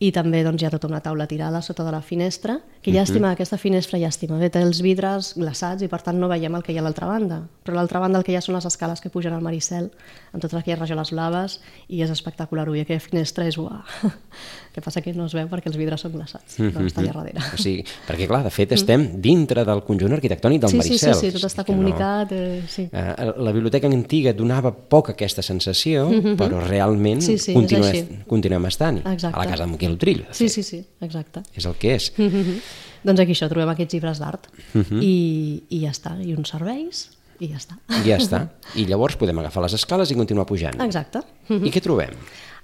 i 0.02 0.10
també 0.12 0.42
doncs, 0.44 0.60
hi 0.60 0.66
ha 0.66 0.70
tota 0.74 0.88
una 0.90 0.98
taula 1.00 1.26
tirada 1.30 1.60
sota 1.62 1.84
de 1.86 1.92
la 1.94 2.00
finestra, 2.02 2.58
que 2.82 2.90
llàstima, 2.92 3.30
aquesta 3.32 3.56
finestra 3.56 3.96
llàstima, 3.98 4.36
bé, 4.38 4.50
té 4.50 4.60
els 4.60 4.82
vidres 4.82 5.32
glaçats 5.38 5.82
i 5.82 5.88
per 5.88 6.02
tant 6.02 6.18
no 6.20 6.28
veiem 6.28 6.52
el 6.58 6.62
que 6.66 6.72
hi 6.74 6.76
ha 6.76 6.82
a 6.82 6.84
l'altra 6.84 7.06
banda, 7.06 7.38
però 7.64 7.72
a 7.76 7.78
l'altra 7.78 8.00
banda 8.02 8.18
el 8.18 8.24
que 8.26 8.32
hi 8.32 8.36
ha 8.36 8.42
són 8.42 8.56
les 8.58 8.66
escales 8.66 9.00
que 9.00 9.08
pugen 9.08 9.32
al 9.32 9.40
Maricel, 9.40 9.90
amb 10.34 10.42
totes 10.42 10.58
aquelles 10.58 10.80
rajoles 10.82 11.10
blaves, 11.14 11.60
i 11.88 12.02
és 12.02 12.10
espectacular, 12.10 12.68
ui, 12.68 12.80
aquella 12.82 13.00
finestra 13.00 13.46
és 13.46 13.56
uah. 13.56 13.84
que 14.74 14.82
passa 14.82 15.00
que 15.00 15.12
no 15.14 15.26
es 15.30 15.34
veu 15.38 15.46
perquè 15.48 15.70
els 15.70 15.76
vidres 15.78 16.02
són 16.02 16.12
glaçats, 16.16 16.56
però 16.58 16.82
està 16.84 17.00
allà 17.00 17.12
darrere. 17.14 17.40
O 17.54 17.60
sigui, 17.62 17.84
perquè 18.08 18.26
clar, 18.26 18.42
de 18.42 18.50
fet 18.50 18.72
estem 18.74 19.06
dintre 19.22 19.62
del 19.64 19.84
conjunt 19.86 20.12
arquitectònic 20.18 20.64
del 20.66 20.70
Sí, 20.74 20.80
sí, 20.82 20.82
sí, 20.82 21.06
Maricel. 21.06 21.14
sí, 21.20 21.30
tot 21.38 21.46
està 21.46 21.64
comunicat, 21.64 22.32
eh, 22.34 22.62
sí. 22.68 22.88
Eh, 22.90 23.30
la 23.38 23.52
biblioteca 23.54 23.86
antiga 23.86 24.32
donava 24.34 24.74
poc 24.74 25.12
aquesta 25.14 25.40
sensació, 25.46 26.08
però 26.36 26.58
realment 26.66 27.22
Mhm. 27.22 27.24
Sí, 27.24 27.38
sí, 27.38 27.54
així. 27.54 28.02
continuem 28.26 28.66
estant 28.66 28.98
Exacte. 29.06 29.36
a 29.36 29.38
la 29.38 29.46
casa 29.46 29.62
de 29.64 29.70
Miquel 29.84 29.96
Utrillo, 29.98 30.24
de 30.28 30.34
Sí, 30.34 30.48
sí, 30.48 30.62
sí, 30.62 30.82
exacte. 31.00 31.42
És 31.54 31.66
el 31.68 31.74
que 31.78 31.94
és. 31.94 32.10
Doncs 33.04 33.20
aquí 33.20 33.34
això, 33.36 33.48
trobem 33.52 33.68
aquests 33.74 33.94
llibres 33.98 34.18
d'art 34.22 34.48
Mhm. 34.72 35.02
I, 35.04 35.62
i 35.76 35.82
ja 35.84 35.90
està, 35.92 36.16
i 36.24 36.32
uns 36.34 36.48
serveis 36.54 37.10
i 37.42 37.48
ja 37.50 37.58
està. 37.58 37.76
I 37.90 38.08
ja 38.08 38.16
està. 38.16 38.44
I 38.78 38.86
llavors 38.86 39.16
podem 39.20 39.38
agafar 39.42 39.62
les 39.66 39.74
escales 39.74 40.10
i 40.10 40.14
continuar 40.14 40.46
pujant. 40.46 40.80
Exacte. 40.80 41.20
I 41.50 41.70
què 41.74 41.82
trobem? 41.82 42.14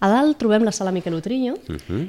A 0.01 0.09
dalt 0.09 0.38
trobem 0.40 0.62
la 0.64 0.73
sala 0.73 0.92
Miquel 0.95 1.12
Utrillo 1.12 1.57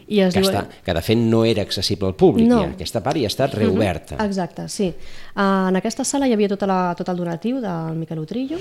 i 0.08 0.22
es 0.24 0.34
que, 0.34 0.40
diu... 0.40 0.48
està, 0.50 0.62
que 0.86 0.94
de 0.96 1.02
fet 1.04 1.18
no 1.20 1.42
era 1.44 1.62
accessible 1.66 2.08
al 2.08 2.16
públic, 2.16 2.48
No. 2.48 2.62
ja. 2.64 2.70
aquesta 2.78 3.02
part 3.04 3.18
ja 3.20 3.26
ha 3.28 3.34
estat 3.34 3.54
reoberta. 3.58 4.16
Exacte, 4.24 4.70
sí. 4.70 4.94
Uh, 5.36 5.68
en 5.74 5.76
aquesta 5.82 6.06
sala 6.08 6.30
hi 6.30 6.32
havia 6.38 6.48
tota 6.54 6.70
la, 6.70 6.78
tot 6.96 7.10
el 7.12 7.18
donatiu 7.18 7.60
del 7.60 7.98
Miquel 8.00 8.20
Utrillo, 8.24 8.60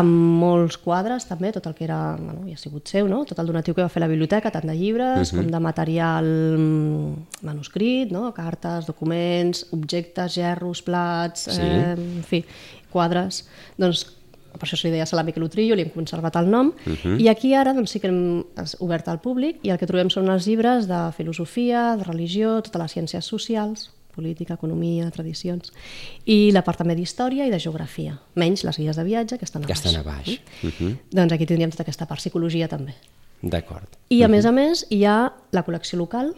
amb 0.00 0.40
molts 0.40 0.76
quadres 0.80 1.26
també, 1.28 1.50
tot 1.54 1.66
el 1.70 1.74
que 1.74 1.84
era, 1.86 2.16
bueno, 2.18 2.42
ja 2.48 2.54
ha 2.54 2.60
sigut 2.60 2.88
seu, 2.90 3.06
no? 3.10 3.22
tot 3.28 3.38
el 3.38 3.46
donatiu 3.50 3.74
que 3.74 3.82
va 3.84 3.88
fer 3.92 4.02
la 4.02 4.08
biblioteca, 4.10 4.50
tant 4.54 4.66
de 4.68 4.74
llibres 4.78 5.30
com 5.34 5.46
de 5.50 5.60
material 5.60 6.26
mm, 6.58 7.44
manuscrit, 7.46 8.12
no? 8.14 8.32
cartes, 8.36 8.86
documents, 8.86 9.66
objectes, 9.72 10.34
gerros, 10.34 10.82
plats, 10.82 11.48
Sí. 11.54 11.60
eh, 11.60 11.94
en 11.94 12.22
fi, 12.26 12.44
quadres. 12.92 13.44
Doncs 13.78 14.04
per 14.54 14.68
això 14.68 14.76
se 14.78 14.86
li 14.86 14.92
deia 14.94 15.06
Sala 15.06 15.24
Miquel 15.26 15.42
Utrillo, 15.42 15.74
li 15.74 15.82
hem 15.82 15.90
conservat 15.90 16.36
el 16.38 16.46
nom, 16.50 16.68
i 17.18 17.26
aquí 17.28 17.54
ara 17.58 17.72
doncs, 17.74 17.90
sí 17.90 17.98
que 18.00 18.06
hem 18.06 18.44
obert 18.78 19.08
al 19.10 19.18
públic 19.20 19.58
i 19.66 19.70
el 19.74 19.78
que 19.80 19.86
trobem 19.90 20.10
són 20.14 20.30
els 20.30 20.46
llibres 20.46 20.86
de 20.86 21.00
filosofia, 21.16 21.96
de 21.98 22.04
religió, 22.06 22.60
totes 22.62 22.80
les 22.80 22.92
ciències 22.94 23.26
socials, 23.26 23.90
política, 24.14 24.54
economia, 24.54 25.10
tradicions, 25.10 25.72
i 26.24 26.50
la 26.54 26.62
part 26.62 26.78
també 26.78 26.94
d'història 26.94 27.46
i 27.46 27.50
de 27.50 27.58
geografia, 27.58 28.18
menys 28.34 28.64
les 28.64 28.78
guies 28.78 28.96
de 28.96 29.04
viatge 29.04 29.38
que 29.38 29.44
estan 29.44 29.64
a 29.64 29.66
Que 29.66 29.74
baix. 29.74 29.84
estan 29.84 30.00
a 30.00 30.02
baix. 30.04 30.40
Uh 30.62 30.70
-huh. 30.70 30.96
Doncs 31.10 31.32
aquí 31.32 31.46
tindríem 31.46 31.70
tota 31.70 31.82
aquesta 31.82 32.06
part, 32.06 32.20
psicologia 32.20 32.68
també. 32.68 32.94
D'acord. 33.42 33.88
I 34.08 34.22
a 34.22 34.28
més 34.28 34.46
a 34.46 34.52
més 34.52 34.86
hi 34.90 35.04
ha 35.04 35.32
la 35.52 35.64
col·lecció 35.66 35.96
local 35.98 36.34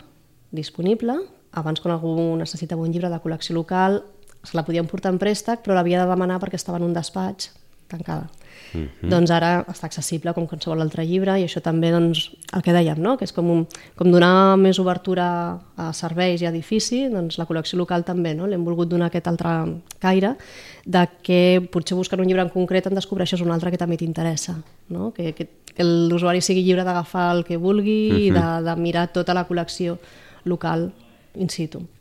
disponible. 0.51 1.15
Abans 1.53 1.81
quan 1.81 1.95
algú 1.95 2.37
necessitava 2.37 2.83
un 2.83 2.93
llibre 2.93 3.09
de 3.09 3.17
col·lecció 3.21 3.53
local 3.55 4.03
se 4.43 4.57
la 4.57 4.65
podien 4.65 4.87
portar 4.87 5.13
en 5.13 5.19
préstec 5.19 5.63
però 5.65 5.75
l'havia 5.75 6.05
de 6.05 6.11
demanar 6.11 6.39
perquè 6.41 6.55
estava 6.55 6.79
en 6.79 6.85
un 6.85 6.93
despatx 6.95 7.51
tancada. 7.89 8.29
Mm 8.73 8.81
-hmm. 8.81 9.09
Doncs 9.09 9.31
ara 9.31 9.65
està 9.69 9.85
accessible 9.87 10.33
com 10.35 10.47
qualsevol 10.47 10.81
altre 10.81 11.05
llibre 11.05 11.39
i 11.41 11.45
això 11.45 11.61
també 11.61 11.91
doncs, 11.91 12.31
el 12.53 12.63
que 12.63 12.73
dèiem, 12.73 12.99
no? 12.99 13.17
que 13.17 13.25
és 13.25 13.33
com, 13.33 13.51
un, 13.51 13.67
com 13.95 14.11
donar 14.11 14.57
més 14.57 14.79
obertura 14.79 15.59
a 15.77 15.93
serveis 15.93 16.43
i 16.43 16.47
a 16.47 16.51
edifici, 16.51 17.09
doncs 17.09 17.39
la 17.39 17.47
col·lecció 17.47 17.77
local 17.77 18.05
també, 18.05 18.35
no? 18.35 18.47
l'hem 18.47 18.65
volgut 18.65 18.89
donar 18.89 19.07
aquest 19.07 19.27
altre 19.29 19.81
caire 19.99 20.37
de 20.85 21.09
que 21.23 21.69
potser 21.73 21.97
buscant 21.97 22.21
un 22.21 22.27
llibre 22.27 22.43
en 22.43 22.51
concret 22.51 22.87
en 22.87 22.95
descobreixes 22.95 23.41
un 23.41 23.51
altre 23.51 23.71
que 23.71 23.79
també 23.79 23.97
t'interessa, 23.97 24.57
no? 24.89 25.13
que, 25.13 25.33
que, 25.33 25.49
que 25.75 25.85
l'usuari 25.85 26.41
sigui 26.41 26.63
lliure 26.63 26.85
d'agafar 26.85 27.37
el 27.37 27.45
que 27.45 27.57
vulgui 27.57 28.11
uh 28.11 28.15
-huh. 28.15 28.21
i 28.21 28.31
de, 28.31 28.71
de 28.71 28.77
mirar 28.77 29.13
tota 29.13 29.35
la 29.35 29.47
col·lecció 29.49 29.99
local 30.45 30.93
in 31.35 31.49
situ. 31.49 31.96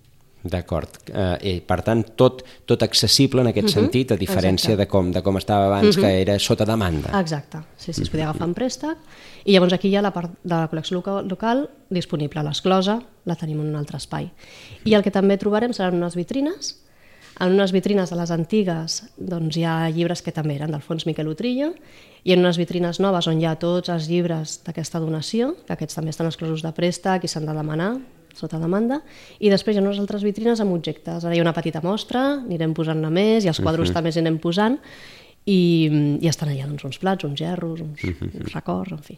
D'acord. 0.45 0.99
Eh, 1.09 1.55
per 1.65 1.79
tant, 1.81 2.03
tot, 2.13 2.43
tot 2.69 2.83
accessible 2.85 3.41
en 3.41 3.49
aquest 3.49 3.71
sentit, 3.73 4.11
a 4.13 4.17
diferència 4.19 4.75
Exacte. 4.75 4.83
de 4.83 4.87
com, 4.91 5.09
de 5.15 5.23
com 5.25 5.39
estava 5.39 5.71
abans, 5.71 5.97
que 5.97 6.11
era 6.21 6.37
sota 6.39 6.67
demanda. 6.69 7.09
Exacte, 7.17 7.63
sí, 7.81 7.91
sí, 7.91 8.05
es 8.05 8.13
podia 8.13 8.27
agafar 8.29 8.51
en 8.51 8.53
préstec 8.53 9.01
i 9.45 9.55
llavors 9.55 9.73
aquí 9.73 9.89
hi 9.89 9.97
ha 9.97 10.05
la 10.05 10.13
part 10.13 10.37
de 10.43 10.53
la 10.53 10.69
col·lecció 10.69 10.99
local, 10.99 11.25
local 11.29 11.65
disponible. 11.89 12.45
L'esclosa 12.45 12.99
la 13.25 13.37
tenim 13.39 13.63
en 13.63 13.73
un 13.73 13.79
altre 13.81 13.97
espai. 13.97 14.29
I 14.85 14.93
el 14.93 15.05
que 15.05 15.13
també 15.13 15.39
trobarem 15.41 15.73
seran 15.73 15.97
unes 15.97 16.17
vitrines 16.17 16.75
en 17.39 17.51
unes 17.51 17.73
vitrines 17.75 18.09
de 18.09 18.15
les 18.15 18.31
antigues 18.31 19.01
doncs, 19.17 19.57
hi 19.57 19.65
ha 19.67 19.89
llibres 19.91 20.21
que 20.23 20.31
també 20.31 20.55
eren 20.55 20.71
del 20.71 20.83
fons 20.83 21.03
Miquel 21.07 21.27
Utrillo 21.27 21.73
i 22.23 22.31
en 22.31 22.39
unes 22.45 22.59
vitrines 22.61 23.01
noves 23.03 23.27
on 23.27 23.41
hi 23.41 23.47
ha 23.49 23.57
tots 23.59 23.91
els 23.91 24.07
llibres 24.07 24.61
d'aquesta 24.65 25.01
donació, 25.03 25.53
que 25.67 25.75
aquests 25.75 25.99
també 25.99 26.13
estan 26.13 26.29
exclosos 26.31 26.63
de 26.63 26.71
préstec 26.75 27.25
i 27.25 27.31
s'han 27.31 27.49
de 27.49 27.57
demanar 27.57 27.95
sota 28.35 28.59
demanda, 28.61 29.01
i 29.39 29.51
després 29.51 29.75
hi 29.75 29.81
ha 29.81 29.85
unes 29.85 29.99
altres 30.01 30.23
vitrines 30.27 30.61
amb 30.63 30.75
objectes. 30.75 31.25
Ara 31.25 31.35
hi 31.35 31.41
ha 31.41 31.45
una 31.45 31.55
petita 31.55 31.81
mostra, 31.83 32.25
anirem 32.43 32.75
posant-ne 32.77 33.11
més, 33.13 33.45
i 33.45 33.51
els 33.51 33.61
quadros 33.63 33.93
també 33.95 34.11
els 34.11 34.19
anirem 34.21 34.39
posant, 34.43 34.79
i, 35.45 36.17
i 36.21 36.27
estan 36.29 36.49
allà 36.49 36.65
doncs, 36.65 36.83
uns 36.87 36.97
plats, 37.01 37.25
uns 37.27 37.37
gerros, 37.37 37.81
uns, 37.83 38.01
uns 38.25 38.53
records, 38.53 38.91
en 38.95 39.01
fi. 39.05 39.17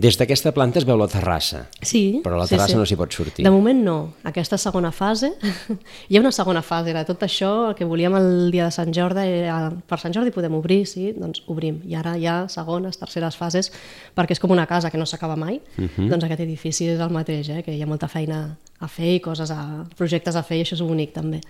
Des 0.00 0.16
d'aquesta 0.16 0.52
planta 0.56 0.80
es 0.80 0.86
veu 0.88 0.96
la 0.96 1.08
terrassa, 1.10 1.66
Sí, 1.84 2.22
però 2.24 2.38
la 2.38 2.46
sí, 2.46 2.54
terrassa 2.54 2.72
sí. 2.72 2.78
no 2.78 2.86
s'hi 2.88 2.96
pot 2.96 3.12
sortir. 3.12 3.44
De 3.44 3.52
moment 3.52 3.82
no. 3.84 3.96
Aquesta 4.24 4.56
segona 4.56 4.92
fase... 4.96 5.34
hi 6.08 6.16
ha 6.16 6.22
una 6.22 6.32
segona 6.32 6.62
fase, 6.64 6.94
era 6.94 7.04
tot 7.04 7.20
això, 7.26 7.50
el 7.68 7.76
que 7.76 7.84
volíem 7.84 8.16
el 8.16 8.30
dia 8.54 8.70
de 8.70 8.72
Sant 8.72 8.94
Jordi 8.96 9.26
era 9.42 9.58
per 9.90 10.00
Sant 10.00 10.16
Jordi 10.16 10.32
podem 10.32 10.56
obrir, 10.56 10.80
sí, 10.88 11.10
doncs 11.12 11.44
obrim. 11.52 11.82
I 11.84 11.98
ara 12.00 12.16
hi 12.16 12.24
ha 12.30 12.38
segones, 12.48 12.96
terceres 13.02 13.36
fases, 13.36 13.68
perquè 14.16 14.38
és 14.38 14.40
com 14.40 14.56
una 14.56 14.64
casa 14.70 14.88
que 14.88 15.00
no 15.00 15.04
s'acaba 15.04 15.36
mai, 15.36 15.60
doncs 15.98 16.24
aquest 16.24 16.46
edifici 16.46 16.88
és 16.94 17.04
el 17.04 17.12
mateix, 17.12 17.52
eh? 17.52 17.60
que 17.66 17.76
hi 17.76 17.84
ha 17.84 17.90
molta 17.90 18.08
feina 18.08 18.56
a 18.80 18.88
fer 18.88 19.18
i 19.18 19.20
coses 19.20 19.52
a, 19.52 19.84
projectes 19.98 20.38
a 20.38 20.46
fer 20.46 20.62
i 20.62 20.64
això 20.64 20.78
és 20.78 20.86
bonic 20.86 21.12
també. 21.12 21.42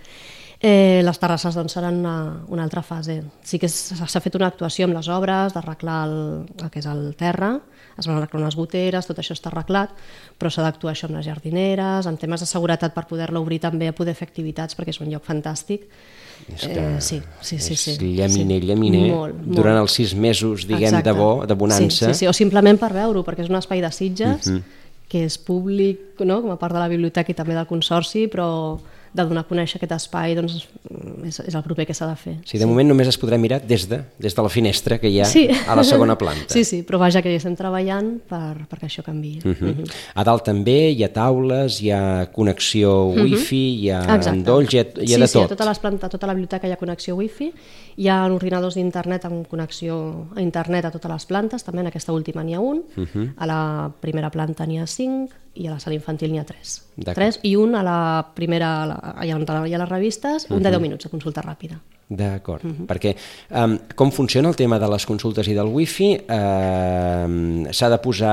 Eh, 0.63 1.01
les 1.03 1.17
terrasses 1.19 1.55
doncs, 1.57 1.73
seran 1.73 1.97
una, 2.03 2.43
una 2.53 2.63
altra 2.67 2.83
fase. 2.85 3.23
Sí 3.43 3.57
que 3.59 3.69
s'ha 3.71 4.21
fet 4.21 4.35
una 4.37 4.51
actuació 4.53 4.85
amb 4.85 4.93
les 4.99 5.09
obres, 5.09 5.55
d'arreglar 5.57 6.01
el, 6.07 6.17
el 6.61 6.69
que 6.71 6.83
és 6.83 6.89
el 6.91 7.15
terra, 7.17 7.55
es 7.97 8.07
van 8.07 8.19
arreglar 8.19 8.43
unes 8.43 8.57
goteres, 8.57 9.09
tot 9.09 9.19
això 9.23 9.33
està 9.33 9.49
arreglat, 9.49 9.95
però 10.39 10.53
s'ha 10.53 10.63
d'actuar 10.67 10.93
això 10.93 11.09
amb 11.09 11.17
les 11.17 11.25
jardineres, 11.25 12.07
amb 12.07 12.21
temes 12.21 12.45
de 12.45 12.49
seguretat 12.49 12.93
per 12.93 13.07
poder-la 13.09 13.41
obrir 13.41 13.59
també 13.65 13.89
a 13.89 13.95
poder 13.97 14.13
fer 14.19 14.29
activitats, 14.29 14.77
perquè 14.77 14.93
és 14.93 15.01
un 15.01 15.09
lloc 15.09 15.25
fantàstic. 15.25 15.89
És 16.49 16.67
que 16.67 16.77
Eh, 16.81 17.01
sí, 17.01 17.23
sí, 17.41 17.59
sí, 17.59 17.77
sí. 17.77 17.91
és 17.97 17.99
llaminer, 18.01 18.61
sí. 18.61 18.69
llaminer, 18.69 19.03
Molt, 19.15 19.35
molt. 19.41 19.57
durant 19.57 19.77
els 19.81 19.93
sis 19.97 20.15
mesos, 20.15 20.67
diguem, 20.69 20.89
Exacte. 20.93 21.09
de 21.09 21.17
bo, 21.19 21.47
de 21.47 21.55
bonança. 21.55 22.07
Sí, 22.09 22.13
sí, 22.13 22.19
sí, 22.21 22.27
o 22.29 22.33
simplement 22.37 22.79
per 22.81 22.93
veure-ho, 22.93 23.25
perquè 23.25 23.45
és 23.45 23.51
un 23.53 23.57
espai 23.57 23.81
de 23.81 23.91
Sitges, 23.93 24.47
Mhm. 24.49 24.63
que 25.09 25.25
és 25.25 25.39
públic, 25.39 26.21
no? 26.21 26.41
com 26.43 26.51
a 26.53 26.57
part 26.59 26.73
de 26.75 26.81
la 26.81 26.89
biblioteca 26.89 27.33
i 27.33 27.35
també 27.35 27.55
del 27.55 27.67
Consorci, 27.67 28.29
però 28.29 28.79
de 29.13 29.25
donar 29.27 29.43
a 29.43 29.49
conèixer 29.49 29.79
aquest 29.81 29.93
espai 29.97 30.37
doncs, 30.39 30.69
és, 31.27 31.41
és 31.43 31.55
el 31.55 31.63
proper 31.67 31.87
que 31.89 31.95
s'ha 31.97 32.07
de 32.07 32.17
fer. 32.17 32.35
Sí, 32.47 32.59
de 32.59 32.67
moment 32.67 32.87
només 32.89 33.09
es 33.11 33.19
podrà 33.19 33.39
mirar 33.43 33.61
des 33.67 33.89
de, 33.91 33.99
des 34.23 34.37
de 34.37 34.43
la 34.43 34.49
finestra 34.49 34.99
que 35.03 35.11
hi 35.11 35.21
ha 35.21 35.25
Sí. 35.27 35.49
a 35.51 35.75
la 35.75 35.83
segona 35.85 36.17
planta. 36.19 36.47
Sí, 36.53 36.65
sí, 36.65 36.83
però 36.87 36.99
vaja 37.03 37.23
que 37.23 37.33
hi 37.33 37.39
estem 37.41 37.57
treballant 37.59 38.21
per, 38.29 38.67
perquè 38.71 38.87
això 38.87 39.03
canvi. 39.03 39.41
Uh 39.45 39.55
-huh. 39.55 39.91
A 40.15 40.25
dalt 40.25 40.45
també 40.45 40.91
hi 40.93 41.03
ha 41.05 41.13
taules, 41.13 41.81
hi 41.83 41.91
ha 41.91 42.31
connexió 42.33 43.07
wifi, 43.11 43.83
hi 43.83 43.91
ha 43.91 44.21
endolls, 44.31 44.73
hi 44.75 44.79
ha, 44.79 44.87
hi 45.01 45.13
ha 45.13 45.17
sí, 45.17 45.21
de 45.21 45.27
sí, 45.27 45.39
tot. 45.39 45.45
a 45.45 45.57
tota, 45.57 45.65
les 45.69 45.79
planta, 45.79 46.07
a 46.07 46.11
tota 46.11 46.27
la 46.27 46.35
biblioteca 46.35 46.69
hi 46.69 46.73
ha 46.73 46.77
connexió 46.77 47.17
wifi, 47.17 47.53
hi 47.97 48.09
ha 48.09 48.25
ordinadors 48.27 48.75
d'internet 48.75 49.25
amb 49.25 49.47
connexió 49.49 50.27
a 50.37 50.41
internet 50.41 50.85
a 50.85 50.91
totes 50.91 51.11
les 51.11 51.27
plantes, 51.27 51.65
també 51.65 51.81
en 51.81 51.87
aquesta 51.89 52.13
última 52.13 52.45
n'hi 52.45 52.55
ha 52.55 52.61
un, 52.61 52.85
a 53.37 53.47
la 53.47 53.91
primera 54.01 54.31
planta 54.31 54.67
n'hi 54.67 54.79
ha 54.79 54.87
cinc 54.87 55.31
i 55.61 55.69
a 55.69 55.77
la 55.77 55.81
sala 55.83 55.97
infantil 55.99 56.33
n'hi 56.33 56.41
ha 56.41 56.49
tres. 56.49 56.81
Tres 57.13 57.41
i 57.45 57.55
un 57.61 57.77
a 57.77 57.85
la 57.85 58.01
primera, 58.37 58.75
a 58.83 58.91
la, 58.91 58.99
allà 59.21 59.37
on 59.37 59.47
hi 59.69 59.75
ha 59.75 59.81
les 59.85 59.91
revistes, 59.91 60.49
un 60.51 60.63
de 60.63 60.73
10 60.73 60.83
minuts 60.83 61.07
de 61.07 61.13
consulta 61.13 61.45
ràpida. 61.45 61.81
D'acord, 62.11 62.65
perquè 62.91 63.13
um, 63.55 63.77
com 63.95 64.11
funciona 64.11 64.51
el 64.51 64.57
tema 64.59 64.81
de 64.83 64.87
les 64.91 65.05
consultes 65.07 65.47
i 65.47 65.53
del 65.55 65.69
wifi? 65.71 66.09
Um, 66.27 67.69
S'ha 67.71 67.87
de 67.93 68.01
posar 68.03 68.33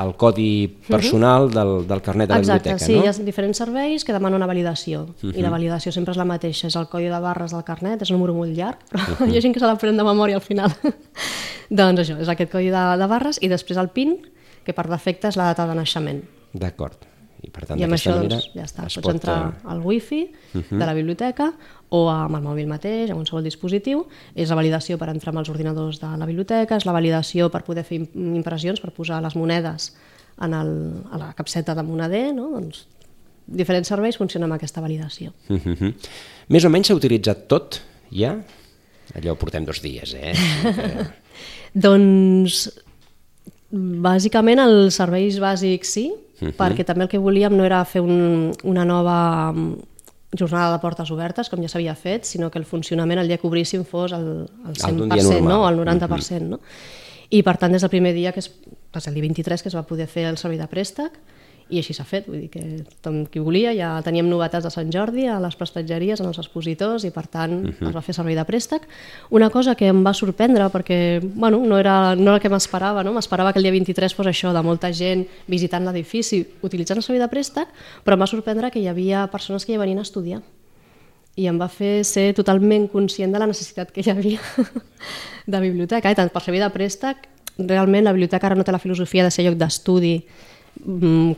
el 0.00 0.14
codi 0.16 0.64
personal 0.86 1.50
del, 1.52 1.74
del 1.90 2.00
carnet 2.06 2.30
de 2.30 2.38
la 2.38 2.40
Exacte, 2.40 2.70
biblioteca, 2.70 2.86
sí, 2.86 2.96
no? 2.96 3.04
hi 3.04 3.10
ha 3.10 3.26
diferents 3.26 3.60
serveis 3.60 4.06
que 4.08 4.16
demanen 4.16 4.40
una 4.40 4.48
validació 4.48 5.04
i 5.20 5.44
la 5.44 5.52
validació 5.52 5.92
sempre 5.92 6.16
és 6.16 6.20
la 6.20 6.24
mateixa, 6.28 6.70
és 6.72 6.78
el 6.80 6.88
codi 6.88 7.12
de 7.12 7.20
barres 7.20 7.52
del 7.52 7.66
carnet, 7.68 8.00
és 8.00 8.14
un 8.14 8.16
número 8.16 8.38
molt 8.38 8.56
llarg, 8.56 8.80
però 8.94 9.28
hi 9.28 9.36
ha 9.36 9.44
gent 9.44 9.52
que 9.52 9.60
se 9.60 9.68
l'aprèn 9.68 10.00
de 10.00 10.08
memòria 10.08 10.40
al 10.40 10.46
final. 10.46 10.72
doncs 11.82 12.06
això, 12.06 12.16
és 12.24 12.32
aquest 12.32 12.54
codi 12.54 12.72
de, 12.72 12.88
de 12.96 13.12
barres 13.12 13.42
i 13.44 13.52
després 13.52 13.76
el 13.76 13.92
PIN, 13.92 14.16
que 14.64 14.72
per 14.72 14.88
defecte 14.88 15.28
és 15.28 15.36
la 15.36 15.52
data 15.52 15.68
de 15.68 15.76
naixement. 15.76 16.24
D'acord. 16.52 17.06
I 17.42 17.50
per 17.54 17.66
tant, 17.68 17.78
I 17.78 17.84
amb 17.86 17.94
això 17.94 18.10
manera 18.16 18.34
doncs, 18.34 18.48
ja 18.56 18.64
està, 18.66 18.86
es 18.88 18.96
pots 18.98 19.06
pot... 19.06 19.14
entrar 19.14 19.36
eh, 19.52 19.68
al 19.70 19.80
wifi 19.84 20.24
de 20.54 20.80
la 20.82 20.94
biblioteca 20.96 21.52
o 21.94 22.08
amb 22.10 22.34
el 22.34 22.42
mòbil 22.42 22.66
mateix, 22.66 23.12
amb 23.12 23.20
qualsevol 23.20 23.44
dispositiu. 23.46 24.06
És 24.34 24.50
la 24.50 24.56
validació 24.58 24.98
per 24.98 25.08
entrar 25.12 25.30
amb 25.30 25.44
els 25.44 25.50
ordinadors 25.52 26.00
de 26.02 26.10
la 26.18 26.26
biblioteca, 26.26 26.76
és 26.76 26.86
la 26.88 26.92
validació 26.96 27.46
per 27.54 27.62
poder 27.62 27.84
fer 27.86 28.00
im- 28.00 28.34
impressions, 28.40 28.80
per 28.82 28.90
posar 28.90 29.22
les 29.22 29.36
monedes 29.38 29.92
en 30.42 30.54
el, 30.54 30.72
a 31.12 31.18
la 31.18 31.32
capseta 31.38 31.74
de 31.78 31.82
moneder, 31.86 32.34
no? 32.34 32.50
doncs, 32.56 32.86
diferents 33.46 33.88
serveis 33.88 34.18
funcionen 34.18 34.50
amb 34.50 34.58
aquesta 34.58 34.80
validació. 34.82 35.32
Uh 35.48 35.62
-huh. 35.62 35.94
Més 36.48 36.64
o 36.64 36.70
menys 36.70 36.88
s'ha 36.88 36.94
utilitzat 36.94 37.46
tot, 37.48 37.80
ja? 38.10 38.36
Allò 39.14 39.36
portem 39.36 39.64
dos 39.64 39.80
dies, 39.80 40.14
eh? 40.14 40.34
Doncs 41.74 42.68
bàsicament 43.70 44.58
els 44.58 44.94
serveis 44.94 45.38
bàsics 45.38 45.90
sí, 45.92 46.12
perquè 46.38 46.84
també 46.86 47.06
el 47.06 47.10
que 47.10 47.18
volíem 47.18 47.56
no 47.56 47.64
era 47.66 47.84
fer 47.84 48.00
un, 48.04 48.52
una 48.64 48.84
nova 48.84 49.52
mm, 49.52 50.36
jornada 50.38 50.74
de 50.76 50.80
portes 50.82 51.10
obertes, 51.10 51.48
com 51.48 51.62
ja 51.64 51.68
s'havia 51.72 51.94
fet, 51.96 52.24
sinó 52.28 52.50
que 52.50 52.58
el 52.60 52.66
funcionament 52.68 53.20
el 53.22 53.28
dia 53.28 53.38
que 53.40 53.48
obríssim 53.48 53.84
fos 53.84 54.12
el, 54.12 54.46
el 54.68 54.74
El 54.76 54.96
d'un 54.96 55.08
dia 55.08 55.22
100%, 55.22 55.40
normal. 55.40 55.76
no? 55.76 55.92
el 55.92 56.00
90%. 56.00 56.40
No? 56.52 56.60
I 57.30 57.42
per 57.42 57.56
tant, 57.60 57.72
des 57.72 57.82
del 57.84 57.90
primer 57.90 58.14
dia, 58.14 58.32
que 58.32 58.40
és 58.40 58.50
va 58.94 59.00
ser 59.00 59.10
el 59.10 59.18
dia 59.18 59.26
23, 59.26 59.62
que 59.62 59.68
es 59.68 59.76
va 59.76 59.86
poder 59.88 60.06
fer 60.06 60.28
el 60.28 60.38
servei 60.40 60.58
de 60.60 60.68
préstec, 60.68 61.18
i 61.68 61.80
així 61.80 61.92
s'ha 61.92 62.04
fet, 62.08 62.26
vull 62.28 62.40
dir 62.40 62.48
que 62.52 62.62
tothom 62.88 63.20
qui 63.28 63.42
volia, 63.44 63.74
ja 63.76 63.90
teníem 64.04 64.28
novetats 64.30 64.64
de 64.64 64.72
Sant 64.72 64.90
Jordi 64.92 65.26
a 65.28 65.38
les 65.42 65.56
prestatgeries, 65.58 66.22
en 66.22 66.30
els 66.30 66.40
expositors, 66.40 67.04
i 67.04 67.12
per 67.12 67.26
tant 67.28 67.58
es 67.70 67.94
va 67.94 68.02
fer 68.04 68.14
servei 68.16 68.36
de 68.38 68.44
préstec. 68.48 68.86
Una 69.36 69.50
cosa 69.52 69.74
que 69.76 69.90
em 69.92 70.00
va 70.04 70.14
sorprendre, 70.16 70.70
perquè 70.72 71.20
bueno, 71.22 71.60
no, 71.60 71.78
era, 71.78 72.14
no 72.16 72.30
era 72.30 72.38
el 72.38 72.44
que 72.44 72.52
m'esperava, 72.52 73.04
no? 73.04 73.12
m'esperava 73.16 73.52
que 73.52 73.60
el 73.60 73.68
dia 73.68 73.76
23 73.76 74.16
fos 74.16 74.30
això, 74.30 74.52
de 74.56 74.64
molta 74.64 74.92
gent 74.92 75.26
visitant 75.46 75.84
l'edifici, 75.84 76.40
utilitzant 76.64 77.02
el 77.02 77.04
servei 77.04 77.20
de 77.20 77.28
préstec, 77.32 77.74
però 78.04 78.16
em 78.16 78.24
va 78.24 78.30
sorprendre 78.30 78.72
que 78.72 78.80
hi 78.80 78.88
havia 78.88 79.26
persones 79.32 79.68
que 79.68 79.76
hi 79.76 79.80
venien 79.80 80.00
a 80.00 80.06
estudiar 80.08 80.40
i 81.38 81.46
em 81.46 81.58
va 81.60 81.68
fer 81.70 82.02
ser 82.02 82.32
totalment 82.34 82.88
conscient 82.90 83.30
de 83.30 83.38
la 83.38 83.46
necessitat 83.46 83.92
que 83.94 84.02
hi 84.02 84.10
havia 84.10 84.42
de 85.52 85.60
biblioteca. 85.62 86.10
I 86.10 86.18
tant 86.18 86.32
per 86.34 86.42
servei 86.42 86.64
de 86.64 86.70
préstec, 86.74 87.28
realment 87.58 88.06
la 88.06 88.14
biblioteca 88.14 88.48
ara 88.48 88.58
no 88.58 88.66
té 88.66 88.74
la 88.74 88.82
filosofia 88.82 89.22
de 89.26 89.30
ser 89.34 89.44
lloc 89.46 89.58
d'estudi 89.58 90.16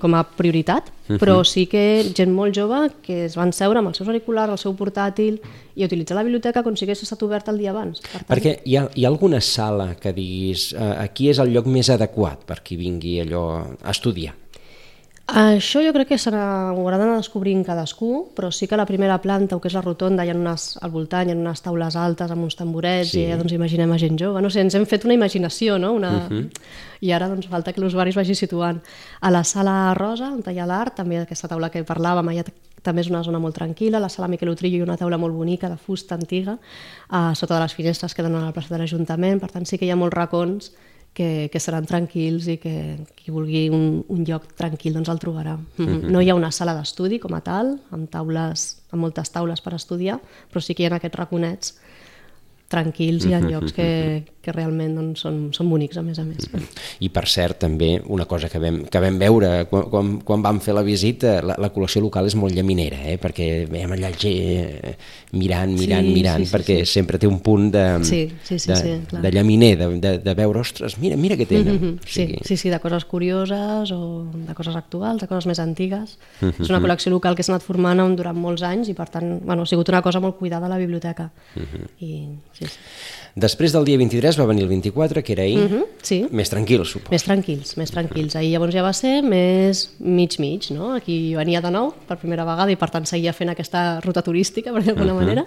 com 0.01 0.15
a 0.15 0.23
prioritat, 0.37 0.91
però 1.21 1.41
sí 1.47 1.67
que 1.71 1.83
gent 2.17 2.33
molt 2.35 2.55
jove 2.57 2.83
que 3.05 3.25
es 3.27 3.37
van 3.39 3.55
seure 3.57 3.81
amb 3.81 3.91
els 3.91 4.01
seus 4.01 4.09
auriculars, 4.11 4.53
el 4.55 4.61
seu 4.63 4.77
portàtil 4.79 5.41
i 5.75 5.87
utilitzar 5.87 6.19
la 6.19 6.25
biblioteca 6.27 6.65
com 6.67 6.77
si 6.77 6.87
hagués 6.87 7.05
estat 7.07 7.25
oberta 7.27 7.55
el 7.55 7.61
dia 7.63 7.73
abans. 7.75 8.03
Per 8.05 8.21
tant, 8.21 8.29
Perquè 8.31 8.57
hi 8.65 8.77
ha, 8.77 8.87
hi 8.95 9.07
ha 9.07 9.11
alguna 9.11 9.41
sala 9.45 9.95
que 10.01 10.15
diguis 10.17 10.71
eh, 10.75 10.93
aquí 11.07 11.31
és 11.33 11.41
el 11.43 11.55
lloc 11.55 11.71
més 11.71 11.91
adequat 11.91 12.47
per 12.47 12.61
qui 12.65 12.79
vingui 12.81 13.19
allò 13.25 13.47
a 13.61 13.91
estudiar? 13.95 14.37
Això 15.31 15.79
jo 15.85 15.93
crec 15.95 16.09
que 16.09 16.19
se 16.19 16.31
n'ha- 16.31 16.73
ho 16.73 16.81
haurà 16.81 16.99
d'anar 16.99 17.17
descobrint 17.17 17.65
cadascú, 17.65 18.33
però 18.35 18.51
sí 18.51 18.67
que 18.67 18.77
la 18.77 18.87
primera 18.87 19.21
planta, 19.23 19.55
o 19.57 19.61
que 19.61 19.69
és 19.69 19.75
la 19.75 19.83
rotonda, 19.83 20.25
hi 20.25 20.31
ha 20.31 20.35
unes, 20.35 20.77
al 20.83 20.91
voltant 20.91 21.29
hi 21.29 21.33
ha 21.33 21.37
unes 21.37 21.63
taules 21.63 21.95
altes 21.95 22.31
amb 22.31 22.43
uns 22.43 22.57
tamborets 22.57 23.13
sí. 23.13 23.21
i 23.21 23.29
ja 23.31 23.37
doncs, 23.37 23.53
imaginem 23.53 23.93
a 23.93 23.99
gent 23.99 24.19
jove. 24.19 24.43
No 24.43 24.51
sé, 24.51 24.61
ens 24.61 24.75
hem 24.75 24.87
fet 24.87 25.05
una 25.05 25.15
imaginació, 25.15 25.79
no? 25.79 25.93
Una... 25.93 26.11
Uh 26.11 26.31
-huh. 26.31 26.51
I 27.01 27.13
ara 27.13 27.29
doncs, 27.29 27.47
falta 27.47 27.73
que 27.73 27.81
l'usuari 27.81 28.11
es 28.11 28.17
vagi 28.17 28.35
situant. 28.35 28.83
A 29.21 29.31
la 29.31 29.45
sala 29.45 29.95
rosa, 29.95 30.33
on 30.33 30.43
hi 30.47 30.59
ha 30.59 30.67
l'art, 30.67 30.97
també 30.97 31.19
aquesta 31.19 31.49
taula 31.49 31.71
que 31.71 31.85
parlàvem, 31.85 32.29
allà 32.29 32.45
també 32.83 33.01
és 33.01 33.11
una 33.11 33.23
zona 33.23 33.39
molt 33.39 33.55
tranquil·la, 33.55 34.01
la 34.01 34.09
sala 34.09 34.29
Miquel 34.29 34.49
Utrillo 34.49 34.83
ha 34.83 34.85
una 34.85 34.97
taula 34.97 35.19
molt 35.19 35.35
bonica 35.35 35.69
de 35.69 35.77
fusta 35.77 36.15
antiga, 36.15 36.59
a 37.09 37.35
sota 37.35 37.55
de 37.55 37.61
les 37.61 37.75
finestres 37.75 38.15
que 38.15 38.23
donen 38.23 38.43
a 38.43 38.47
la 38.47 38.53
plaça 38.53 38.75
de 38.75 38.79
l'Ajuntament, 38.79 39.41
per 39.41 39.51
tant 39.51 39.67
sí 39.67 39.79
que 39.79 39.87
hi 39.87 39.91
ha 39.91 39.97
molts 39.97 40.15
racons 40.15 40.73
que, 41.15 41.49
que 41.53 41.61
seran 41.61 41.87
tranquils 41.87 42.47
i 42.49 42.57
que 42.63 42.75
qui 43.19 43.33
vulgui 43.35 43.69
un, 43.75 44.03
un 44.09 44.25
lloc 44.27 44.47
tranquil 44.59 44.95
doncs 44.95 45.11
el 45.11 45.19
trobarà. 45.19 45.57
Mm 45.57 45.87
-hmm. 45.87 46.11
No 46.11 46.21
hi 46.21 46.31
ha 46.31 46.35
una 46.35 46.53
sala 46.53 46.75
d'estudi 46.75 47.19
com 47.19 47.35
a 47.35 47.41
tal, 47.41 47.81
amb 47.91 48.11
taules, 48.11 48.83
amb 48.91 49.03
moltes 49.03 49.31
taules 49.31 49.61
per 49.61 49.75
estudiar, 49.75 50.21
però 50.53 50.61
sí 50.61 50.75
que 50.75 50.83
hi 50.83 50.87
ha 50.87 50.95
aquests 50.97 51.19
raconets 51.19 51.75
tranquils 52.71 53.25
i 53.27 53.33
en 53.35 53.49
llocs 53.51 53.73
que, 53.75 53.87
que 54.41 54.53
realment 54.55 54.93
doncs, 54.95 55.25
són, 55.25 55.39
són 55.57 55.69
bonics, 55.73 55.97
a 55.99 56.03
més 56.07 56.21
a 56.23 56.25
més. 56.25 56.47
I 57.03 57.09
per 57.11 57.25
cert, 57.29 57.59
també 57.65 57.89
una 58.15 58.27
cosa 58.31 58.49
que 58.49 58.61
vam, 58.63 58.85
que 58.87 59.01
vam 59.03 59.19
veure 59.19 59.51
quan, 59.69 59.89
quan, 59.91 60.13
quan 60.27 60.45
vam 60.45 60.61
fer 60.63 60.77
la 60.77 60.85
visita, 60.87 61.41
la, 61.43 61.57
la 61.59 61.71
col·lecció 61.75 62.01
local 62.05 62.29
és 62.31 62.37
molt 62.39 62.55
llaminera, 62.55 63.01
eh? 63.11 63.17
perquè 63.21 63.49
veiem 63.71 63.97
allà 63.97 64.13
gent 64.15 64.95
mirant, 65.33 65.75
mirant, 65.75 66.07
Sí, 66.07 66.15
mirant, 66.15 66.45
sí, 66.45 66.47
sí, 66.47 66.55
perquè 66.55 66.77
sí. 66.85 66.93
sempre 66.95 67.19
té 67.19 67.27
un 67.27 67.41
punt 67.45 67.69
de, 67.75 67.85
Sí, 68.07 68.23
sí, 68.47 68.59
sí, 68.59 68.71
de, 68.71 68.77
sí, 68.79 68.95
clar. 69.11 69.23
de 69.27 69.33
llaminer, 69.35 69.73
de, 69.79 69.89
de, 70.07 70.13
de 70.25 70.35
veure, 70.39 70.63
ostres, 70.63 70.97
mira, 71.03 71.17
mira 71.21 71.37
què 71.37 71.47
tenen. 71.51 71.75
Mhm, 71.75 71.93
O 72.01 72.07
Sí, 72.07 72.21
sigui, 72.23 72.39
sí, 72.47 72.57
sí, 72.57 72.71
de 72.71 72.79
coses 72.81 73.05
curioses 73.05 73.91
o 73.93 74.01
de 74.33 74.55
coses 74.55 74.77
actuals, 74.79 75.21
de 75.21 75.29
coses 75.31 75.47
més 75.51 75.59
antigues. 75.63 76.17
És 76.41 76.71
una 76.71 76.81
col·lecció 76.81 77.11
local 77.13 77.35
que 77.35 77.43
s'ha 77.43 77.53
anat 77.57 77.67
formant 77.67 78.01
durant 78.17 78.39
molts 78.39 78.63
anys 78.63 78.89
i 78.89 78.95
per 78.95 79.09
tant 79.11 79.41
bueno, 79.45 79.63
ha 79.63 79.67
sigut 79.67 79.89
una 79.91 80.01
cosa 80.03 80.21
molt 80.23 80.39
cuidada 80.39 80.67
a 80.67 80.73
la 80.73 80.79
biblioteca. 80.79 81.31
I, 82.01 82.29
sí, 82.61 82.67
sí. 82.67 82.79
Després 83.41 83.71
del 83.73 83.85
dia 83.87 83.97
23 83.97 84.37
va 84.41 84.45
venir 84.49 84.65
el 84.65 84.69
24, 84.69 85.23
que 85.23 85.33
era 85.33 85.45
ahir, 85.45 85.61
Mhm, 85.61 85.85
sí. 86.03 86.27
més 86.33 86.51
tranquil, 86.51 86.85
suposo. 86.85 87.13
Més 87.13 87.23
tranquils, 87.23 87.77
més 87.79 87.91
tranquils. 87.93 88.35
Ahir 88.35 88.51
llavors 88.51 88.75
ja 88.75 88.83
va 88.83 88.93
ser 88.93 89.23
més 89.23 89.93
mig-mig, 90.01 90.73
no? 90.73 90.93
Aquí 90.97 91.37
venia 91.37 91.61
de 91.63 91.71
nou 91.71 91.93
per 92.09 92.19
primera 92.19 92.45
vegada 92.45 92.73
i 92.73 92.77
per 92.77 92.91
tant 92.91 93.07
seguia 93.07 93.33
fent 93.33 93.51
aquesta 93.53 94.01
ruta 94.01 94.21
turística, 94.23 94.73
per 94.73 94.83
d'alguna 94.83 95.15
manera, 95.15 95.45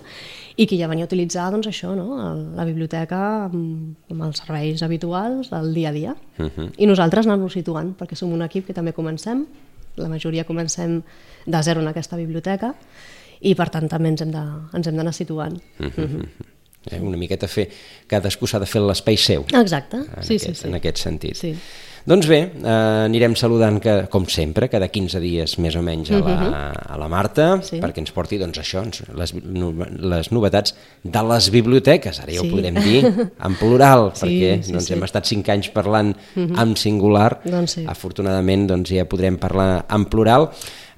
i 0.56 0.66
que 0.66 0.78
ja 0.80 0.88
venia 0.88 1.04
a 1.04 1.10
utilitzar, 1.12 1.52
doncs 1.52 1.68
això, 1.68 1.94
no? 1.94 2.16
La 2.56 2.64
biblioteca 2.64 3.46
amb, 3.50 3.98
amb 4.10 4.24
els 4.30 4.38
serveis 4.40 4.82
habituals 4.82 5.50
del 5.52 5.74
dia 5.74 5.90
a 5.90 5.92
dia. 5.92 6.16
I 6.78 6.86
nosaltres 6.88 7.26
anar-nos 7.28 7.52
situant, 7.52 7.98
perquè 7.98 8.16
som 8.16 8.32
un 8.32 8.42
equip 8.44 8.66
que 8.66 8.74
també 8.74 8.94
comencem, 8.94 9.46
la 9.98 10.08
majoria 10.08 10.46
comencem 10.46 11.04
de 11.46 11.64
zero 11.64 11.82
en 11.82 11.88
aquesta 11.90 12.16
biblioteca, 12.16 12.76
i 13.42 13.54
per 13.56 13.70
tant 13.70 13.90
també 13.90 14.08
ens 14.08 14.22
hem 14.22 14.32
de- 14.32 14.62
ens 14.74 14.88
hem 14.88 14.96
d'anar 14.96 15.14
situant. 15.14 15.60
Eh, 16.92 17.00
una 17.00 17.18
miqueta 17.18 17.48
fer, 17.48 17.70
cadascú 18.08 18.46
s'ha 18.48 18.60
de 18.60 18.66
fer 18.68 18.82
l'espai 18.84 19.16
seu. 19.18 19.46
Exacte, 19.56 19.98
en, 20.04 20.24
sí, 20.24 20.36
aquest, 20.36 20.46
sí, 20.46 20.56
sí. 20.62 20.68
en 20.68 20.76
aquest 20.76 20.98
sentit. 20.98 21.36
Sí. 21.40 21.56
Doncs 22.06 22.28
bé, 22.28 22.38
eh, 22.60 22.68
anirem 23.06 23.32
saludant, 23.40 23.78
que, 23.80 24.08
com 24.12 24.26
sempre, 24.28 24.68
cada 24.68 24.90
15 24.92 25.22
dies 25.24 25.54
més 25.64 25.78
o 25.80 25.82
menys 25.82 26.12
a 26.12 26.20
la, 26.20 26.72
a 26.76 26.98
la 27.00 27.08
Marta, 27.08 27.56
Mhm. 27.56 27.64
Sí. 27.64 27.80
perquè 27.80 28.00
ens 28.04 28.12
porti 28.12 28.38
doncs, 28.38 28.60
això, 28.60 28.84
les, 29.16 29.32
les 30.04 30.32
novetats 30.36 30.76
de 31.02 31.24
les 31.30 31.48
biblioteques, 31.50 32.20
ara 32.20 32.34
ja 32.34 32.42
ho 32.42 32.44
Sí. 32.44 32.50
podrem 32.52 32.76
dir, 32.84 33.06
en 33.08 33.56
plural, 33.56 34.12
Sí, 34.16 34.26
perquè 34.26 34.64
sí, 34.64 34.72
doncs, 34.74 34.86
sí. 34.86 34.92
Mhm. 34.92 34.98
hem 34.98 35.04
estat 35.08 35.26
5 35.26 35.50
anys 35.56 35.70
parlant 35.70 36.14
en 36.36 36.76
singular, 36.76 37.40
Doncs 37.46 37.72
sí. 37.80 37.86
afortunadament 37.88 38.68
doncs, 38.68 38.90
ja 38.92 39.06
podrem 39.06 39.38
parlar 39.38 39.86
en 39.90 40.04
plural. 40.12 40.50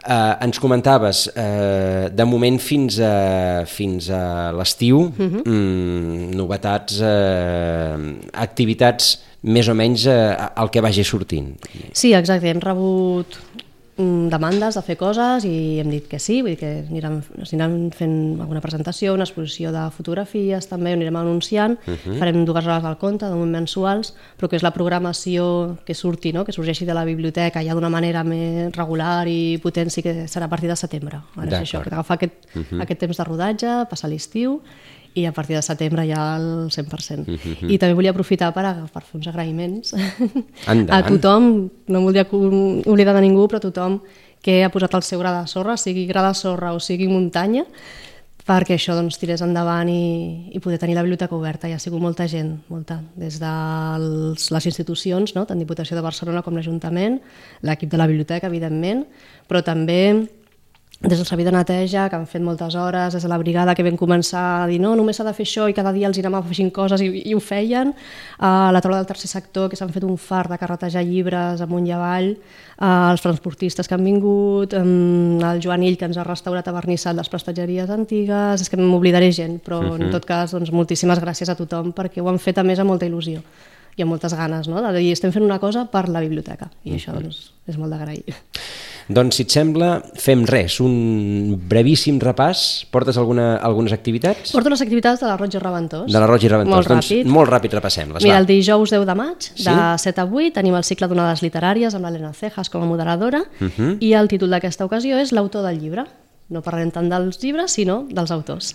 Uh, 0.06 0.36
ens 0.46 0.60
comentaves, 0.62 1.24
uh, 1.34 2.10
de 2.14 2.26
moment 2.30 2.60
fins 2.62 3.00
a, 3.02 3.64
fins 3.66 4.12
a 4.14 4.52
l'estiu, 4.54 5.00
uh 5.10 5.18
-huh. 5.18 5.42
mm, 5.42 6.36
novetats, 6.38 7.00
uh, 7.02 7.98
activitats 8.34 9.24
més 9.42 9.68
o 9.68 9.74
menys 9.74 10.06
uh, 10.06 10.54
el 10.62 10.70
que 10.70 10.82
vagi 10.82 11.04
sortint. 11.04 11.58
Sí, 11.92 12.14
exacte, 12.14 12.48
hem 12.48 12.60
rebut 12.60 13.40
demandes 13.96 14.76
de 14.76 14.82
fer 14.84 14.98
coses 15.00 15.46
i 15.48 15.80
hem 15.80 15.88
dit 15.94 16.08
que 16.12 16.20
sí, 16.20 16.42
vull 16.44 16.52
dir 16.52 16.60
que 16.60 16.72
anirem, 16.84 17.22
anirem 17.46 17.76
fent 17.96 18.16
alguna 18.44 18.60
presentació, 18.60 19.14
una 19.16 19.24
exposició 19.24 19.72
de 19.72 19.86
fotografies 19.96 20.68
també, 20.68 20.92
ho 20.92 20.98
anirem 21.00 21.16
anunciant, 21.16 21.78
uh 21.88 21.94
-huh. 21.94 22.18
farem 22.20 22.44
dues 22.44 22.66
hores 22.66 22.84
al 22.84 22.98
compte, 22.98 23.26
de 23.26 23.32
moment 23.32 23.64
mensuals, 23.64 24.14
però 24.38 24.50
que 24.50 24.58
és 24.58 24.64
la 24.64 24.72
programació 24.72 25.78
que 25.86 25.94
surti, 25.94 26.34
no? 26.34 26.44
que 26.44 26.52
sorgeixi 26.52 26.86
de 26.86 26.94
la 26.94 27.06
biblioteca 27.06 27.64
ja 27.64 27.74
d'una 27.74 27.90
manera 27.90 28.24
més 28.24 28.76
regular 28.76 29.28
i 29.28 29.60
potent, 29.64 29.90
sí 29.90 30.02
que 30.02 30.28
serà 30.28 30.46
a 30.46 30.50
partir 30.50 30.68
de 30.68 30.76
setembre. 30.76 31.22
Ara 31.38 31.62
és 31.62 31.74
això, 31.74 31.82
que 31.82 31.90
agafar 31.90 32.16
aquest, 32.16 32.34
uh 32.54 32.62
-huh. 32.62 32.82
aquest 32.82 33.00
temps 33.00 33.18
de 33.18 33.24
rodatge, 33.24 33.86
passar 33.90 34.10
l'estiu 34.10 34.62
i 35.16 35.24
a 35.26 35.32
partir 35.32 35.56
de 35.56 35.62
setembre 35.64 36.04
ja 36.08 36.36
al 36.36 36.68
100%. 36.70 37.26
Uh 37.28 37.38
-huh. 37.40 37.72
I 37.72 37.78
també 37.80 37.94
volia 37.96 38.12
aprofitar 38.12 38.54
per, 38.54 38.66
a- 38.66 38.86
per 38.94 39.02
fer 39.04 39.16
uns 39.18 39.28
agraïments 39.28 39.94
Endavant. 40.68 40.92
a 40.92 41.08
tothom, 41.08 41.70
no 41.88 42.02
voldria 42.02 42.26
cu- 42.26 42.82
oblidar 42.86 43.16
de 43.16 43.22
ningú, 43.22 43.48
però 43.48 43.58
a 43.58 43.60
tothom 43.62 44.02
que 44.42 44.64
ha 44.64 44.70
posat 44.70 44.94
el 44.94 45.02
seu 45.04 45.20
gra 45.20 45.42
de 45.42 45.48
sorra, 45.48 45.78
sigui 45.78 46.06
gra 46.06 46.28
de 46.28 46.34
sorra 46.36 46.74
o 46.74 46.80
sigui 46.80 47.08
muntanya, 47.08 47.64
perquè 48.46 48.76
això 48.76 48.94
doncs, 48.94 49.18
tirés 49.18 49.42
endavant 49.42 49.90
i, 49.90 50.52
i 50.54 50.60
poder 50.60 50.78
tenir 50.78 50.94
la 50.94 51.02
biblioteca 51.02 51.34
oberta. 51.36 51.68
Hi 51.68 51.74
ha 51.74 51.80
sigut 51.80 52.00
molta 52.00 52.28
gent, 52.28 52.60
molta, 52.70 53.02
des 53.16 53.40
de 53.40 53.54
els, 53.96 54.52
les 54.52 54.66
institucions, 54.68 55.34
no? 55.34 55.46
tant 55.48 55.58
Diputació 55.58 55.96
de 55.98 56.02
Barcelona 56.06 56.44
com 56.44 56.54
l'Ajuntament, 56.54 57.22
l'equip 57.64 57.90
de 57.90 57.98
la 57.98 58.06
biblioteca, 58.06 58.46
evidentment, 58.48 59.06
però 59.50 59.64
també 59.64 60.28
des 61.02 61.18
del 61.18 61.26
servei 61.26 61.46
de 61.46 61.52
neteja, 61.52 62.08
que 62.10 62.16
han 62.16 62.26
fet 62.26 62.42
moltes 62.42 62.76
hores, 62.76 63.14
des 63.14 63.24
de 63.24 63.30
la 63.30 63.38
brigada 63.38 63.76
que 63.76 63.84
vam 63.84 63.98
començar 64.00 64.64
a 64.64 64.68
dir 64.68 64.80
no, 64.80 64.94
només 64.96 65.18
s'ha 65.20 65.26
de 65.28 65.34
fer 65.36 65.44
això 65.46 65.68
i 65.70 65.76
cada 65.76 65.92
dia 65.94 66.08
els 66.08 66.18
hi 66.18 66.24
anàvem 66.24 66.40
afegint 66.40 66.72
coses 66.74 67.04
i, 67.04 67.10
i 67.30 67.36
ho 67.36 67.42
feien, 67.44 67.92
a 68.40 68.72
la 68.72 68.82
taula 68.82 69.02
del 69.02 69.10
tercer 69.10 69.28
sector 69.28 69.70
que 69.70 69.76
s'han 69.76 69.92
fet 69.92 70.08
un 70.08 70.16
far 70.18 70.48
de 70.48 70.58
carretejar 70.58 71.04
llibres 71.04 71.62
amunt 71.62 71.86
i 71.86 71.92
avall, 71.92 72.32
a 72.80 73.12
els 73.12 73.22
transportistes 73.22 73.88
que 73.88 73.96
han 73.96 74.08
vingut, 74.08 74.74
em, 74.74 75.38
el 75.44 75.62
Joan 75.64 75.84
Ill 75.84 76.00
que 76.00 76.08
ens 76.08 76.18
ha 76.18 76.24
restaurat 76.24 76.68
a 76.68 76.76
vernissat 76.76 77.16
les 77.16 77.30
prestatgeries 77.30 77.92
antigues, 77.92 78.64
és 78.64 78.72
que 78.72 78.80
m'oblidaré 78.80 79.32
gent, 79.32 79.60
però 79.62 79.84
uh 79.84 79.92
-huh. 79.92 80.02
en 80.02 80.12
tot 80.12 80.26
cas 80.26 80.52
doncs, 80.52 80.72
moltíssimes 80.72 81.20
gràcies 81.20 81.50
a 81.50 81.56
tothom 81.56 81.94
perquè 81.94 82.22
ho 82.22 82.30
han 82.30 82.40
fet 82.40 82.58
a 82.58 82.64
més 82.64 82.80
amb 82.80 82.90
molta 82.90 83.06
il·lusió 83.06 83.42
i 83.98 84.02
amb 84.02 84.12
moltes 84.12 84.34
ganes, 84.34 84.68
no? 84.68 84.82
de 84.82 85.00
dir 85.00 85.12
estem 85.12 85.32
fent 85.32 85.44
una 85.44 85.60
cosa 85.60 85.86
per 85.86 86.10
la 86.10 86.20
biblioteca 86.20 86.70
i 86.84 86.96
això 86.96 87.14
doncs, 87.14 87.52
és 87.68 87.78
molt 87.78 87.92
d'agrair. 87.92 88.24
Doncs, 89.08 89.36
si 89.38 89.44
et 89.46 89.52
sembla, 89.54 90.00
fem 90.18 90.46
res, 90.50 90.80
un 90.82 91.60
brevíssim 91.70 92.18
repàs. 92.18 92.86
Portes 92.90 93.20
alguna, 93.22 93.56
algunes 93.62 93.94
activitats? 93.94 94.52
Porto 94.52 94.72
les 94.74 94.82
activitats 94.82 95.22
de 95.22 95.28
la 95.30 95.36
Roig 95.38 95.54
i 95.54 95.60
Reventós. 95.62 96.08
De 96.12 96.18
la 96.20 96.26
Roig 96.26 96.44
i 96.44 96.50
Reventós. 96.50 96.74
Molt 96.74 96.90
doncs, 96.90 97.12
ràpid. 97.12 97.30
Molt 97.30 97.52
ràpid 97.54 97.76
repassem-les, 97.78 98.24
Mira, 98.24 98.34
va. 98.34 98.40
el 98.42 98.48
dijous 98.50 98.90
10 98.90 99.06
de 99.06 99.16
maig, 99.16 99.38
de 99.38 99.62
Sí? 99.62 99.76
7 100.10 100.22
a 100.22 100.26
8, 100.26 100.54
tenim 100.58 100.74
el 100.76 100.84
cicle 100.84 101.08
d'onades 101.08 101.44
literàries 101.46 101.94
amb 101.94 102.06
l'Helena 102.06 102.34
Cejas 102.34 102.70
com 102.74 102.82
a 102.82 102.86
moderadora 102.90 103.44
Mhm. 103.60 103.68
uh 103.68 103.72
-huh. 103.78 103.98
i 104.02 104.14
el 104.14 104.28
títol 104.28 104.50
d'aquesta 104.50 104.86
ocasió 104.86 105.20
és 105.20 105.32
l'autor 105.32 105.62
del 105.64 105.80
llibre. 105.80 106.06
No 106.50 106.62
parlarem 106.64 106.90
tant 106.92 107.08
dels 107.10 107.40
llibres, 107.44 107.72
sinó 107.74 108.08
dels 108.10 108.32
autors. 108.32 108.74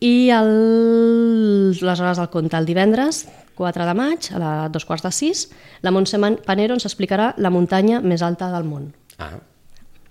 I 0.00 0.28
el... 0.30 1.70
les 1.70 2.00
hores 2.00 2.18
del 2.18 2.28
conte 2.28 2.56
el 2.56 2.66
divendres, 2.66 3.26
4 3.54 3.86
de 3.86 3.94
maig, 3.94 4.30
a 4.34 4.38
les 4.38 4.72
dos 4.72 4.84
quarts 4.84 5.02
de 5.02 5.10
6, 5.10 5.48
la 5.82 5.90
Montse 5.90 6.18
Panero 6.44 6.74
ens 6.74 6.84
explicarà 6.84 7.32
la 7.38 7.50
muntanya 7.50 8.00
més 8.00 8.20
alta 8.22 8.50
del 8.52 8.64
món. 8.64 8.92
Ah, 9.18 9.38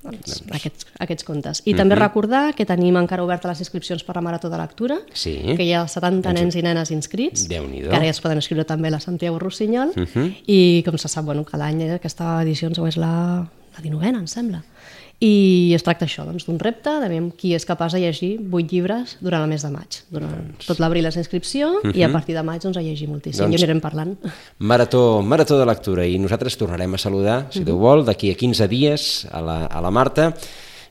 Doncs, 0.06 0.44
aquests, 0.54 0.86
aquests 1.02 1.26
contes. 1.26 1.62
I 1.66 1.74
també 1.74 1.96
recordar 1.98 2.54
que 2.54 2.66
tenim 2.70 2.94
encara 3.00 3.24
obertes 3.26 3.50
les 3.50 3.64
inscripcions 3.64 4.04
per 4.06 4.14
la 4.16 4.22
Marató 4.22 4.52
de 4.54 4.58
Lectura, 4.60 5.00
Sí. 5.18 5.34
que 5.58 5.64
hi 5.66 5.72
ha 5.74 5.88
70 5.88 6.32
nens 6.34 6.56
i 6.56 6.62
nenes 6.62 6.92
inscrits, 6.92 7.48
que 7.48 7.58
ara 7.90 8.04
ja 8.06 8.12
es 8.14 8.22
poden 8.22 8.38
inscriure 8.38 8.66
també 8.66 8.92
la 8.92 9.00
Santiago 9.00 9.40
Rossinyol, 9.40 9.94
i 10.46 10.84
com 10.86 10.98
se 11.02 11.08
sap, 11.10 11.26
bueno, 11.26 11.44
cada 11.44 11.66
any 11.66 11.82
aquesta 11.90 12.42
edició 12.44 12.68
ens 12.70 12.78
és 12.78 12.98
la, 12.98 13.48
la 13.76 13.82
19 13.82 14.20
em 14.20 14.28
sembla. 14.28 14.62
I 15.26 15.74
es 15.74 15.84
tracta 15.86 16.06
això, 16.06 16.26
doncs, 16.28 16.46
d'un 16.46 16.60
repte, 16.62 16.92
de 17.02 17.10
veure 17.10 17.32
qui 17.40 17.54
és 17.58 17.66
capaç 17.66 17.96
de 17.96 18.02
llegir 18.04 18.32
8 18.44 18.74
llibres 18.74 19.16
durant 19.24 19.46
el 19.46 19.50
mes 19.50 19.64
de 19.66 19.72
maig. 19.74 20.02
Durant 20.14 20.52
tot 20.66 20.82
l'abril 20.84 21.08
és 21.10 21.18
inscripció 21.22 21.72
i 21.94 22.04
a 22.06 22.12
partir 22.14 22.36
de 22.38 22.44
maig 22.46 22.62
doncs, 22.66 22.78
a 22.78 22.84
llegir 22.86 23.08
moltíssim. 23.10 23.46
Doncs- 23.46 23.56
I 23.56 23.64
anirem 23.64 23.82
parlant. 23.84 24.14
Marató, 24.60 25.22
marató 25.26 25.58
de 25.60 25.66
lectura 25.66 26.06
i 26.06 26.20
nosaltres 26.22 26.60
tornarem 26.60 26.94
a 26.94 27.02
saludar, 27.02 27.40
si 27.56 27.64
Déu 27.66 27.80
vol, 27.82 28.06
d'aquí 28.06 28.30
a 28.34 28.38
15 28.38 28.70
dies 28.70 29.10
a 29.32 29.42
la, 29.42 29.58
a 29.66 29.82
la 29.82 29.92
Marta, 29.94 30.30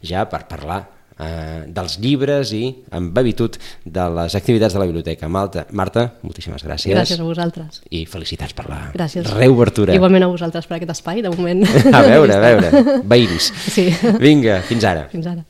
ja 0.02 0.26
per 0.30 0.44
parlar 0.50 0.82
eh, 1.18 1.64
dels 1.68 1.98
llibres 2.02 2.52
i, 2.56 2.64
amb 2.90 3.16
habitud, 3.18 3.56
de 3.84 4.08
les 4.18 4.34
activitats 4.34 4.74
de 4.74 4.80
la 4.82 4.86
biblioteca. 4.86 5.28
Marta, 5.28 5.66
Marta 5.72 6.06
moltíssimes 6.22 6.64
gràcies. 6.64 6.94
Gràcies 6.94 7.20
a 7.20 7.24
vosaltres. 7.24 7.82
I 7.90 8.04
felicitats 8.06 8.52
per 8.54 8.68
la 8.68 8.80
Gràcies. 8.94 9.28
reobertura. 9.34 9.94
Igualment 9.94 10.24
a 10.24 10.30
vosaltres 10.32 10.66
per 10.66 10.76
aquest 10.78 10.90
espai, 10.96 11.22
de 11.22 11.30
moment. 11.30 11.64
A 11.94 12.02
veure, 12.02 12.34
a 12.34 12.40
veure, 12.40 12.84
veïns. 13.14 13.52
Sí. 13.70 13.88
Vinga, 14.20 14.60
fins 14.66 14.84
ara. 14.84 15.08
Fins 15.12 15.26
ara. 15.30 15.44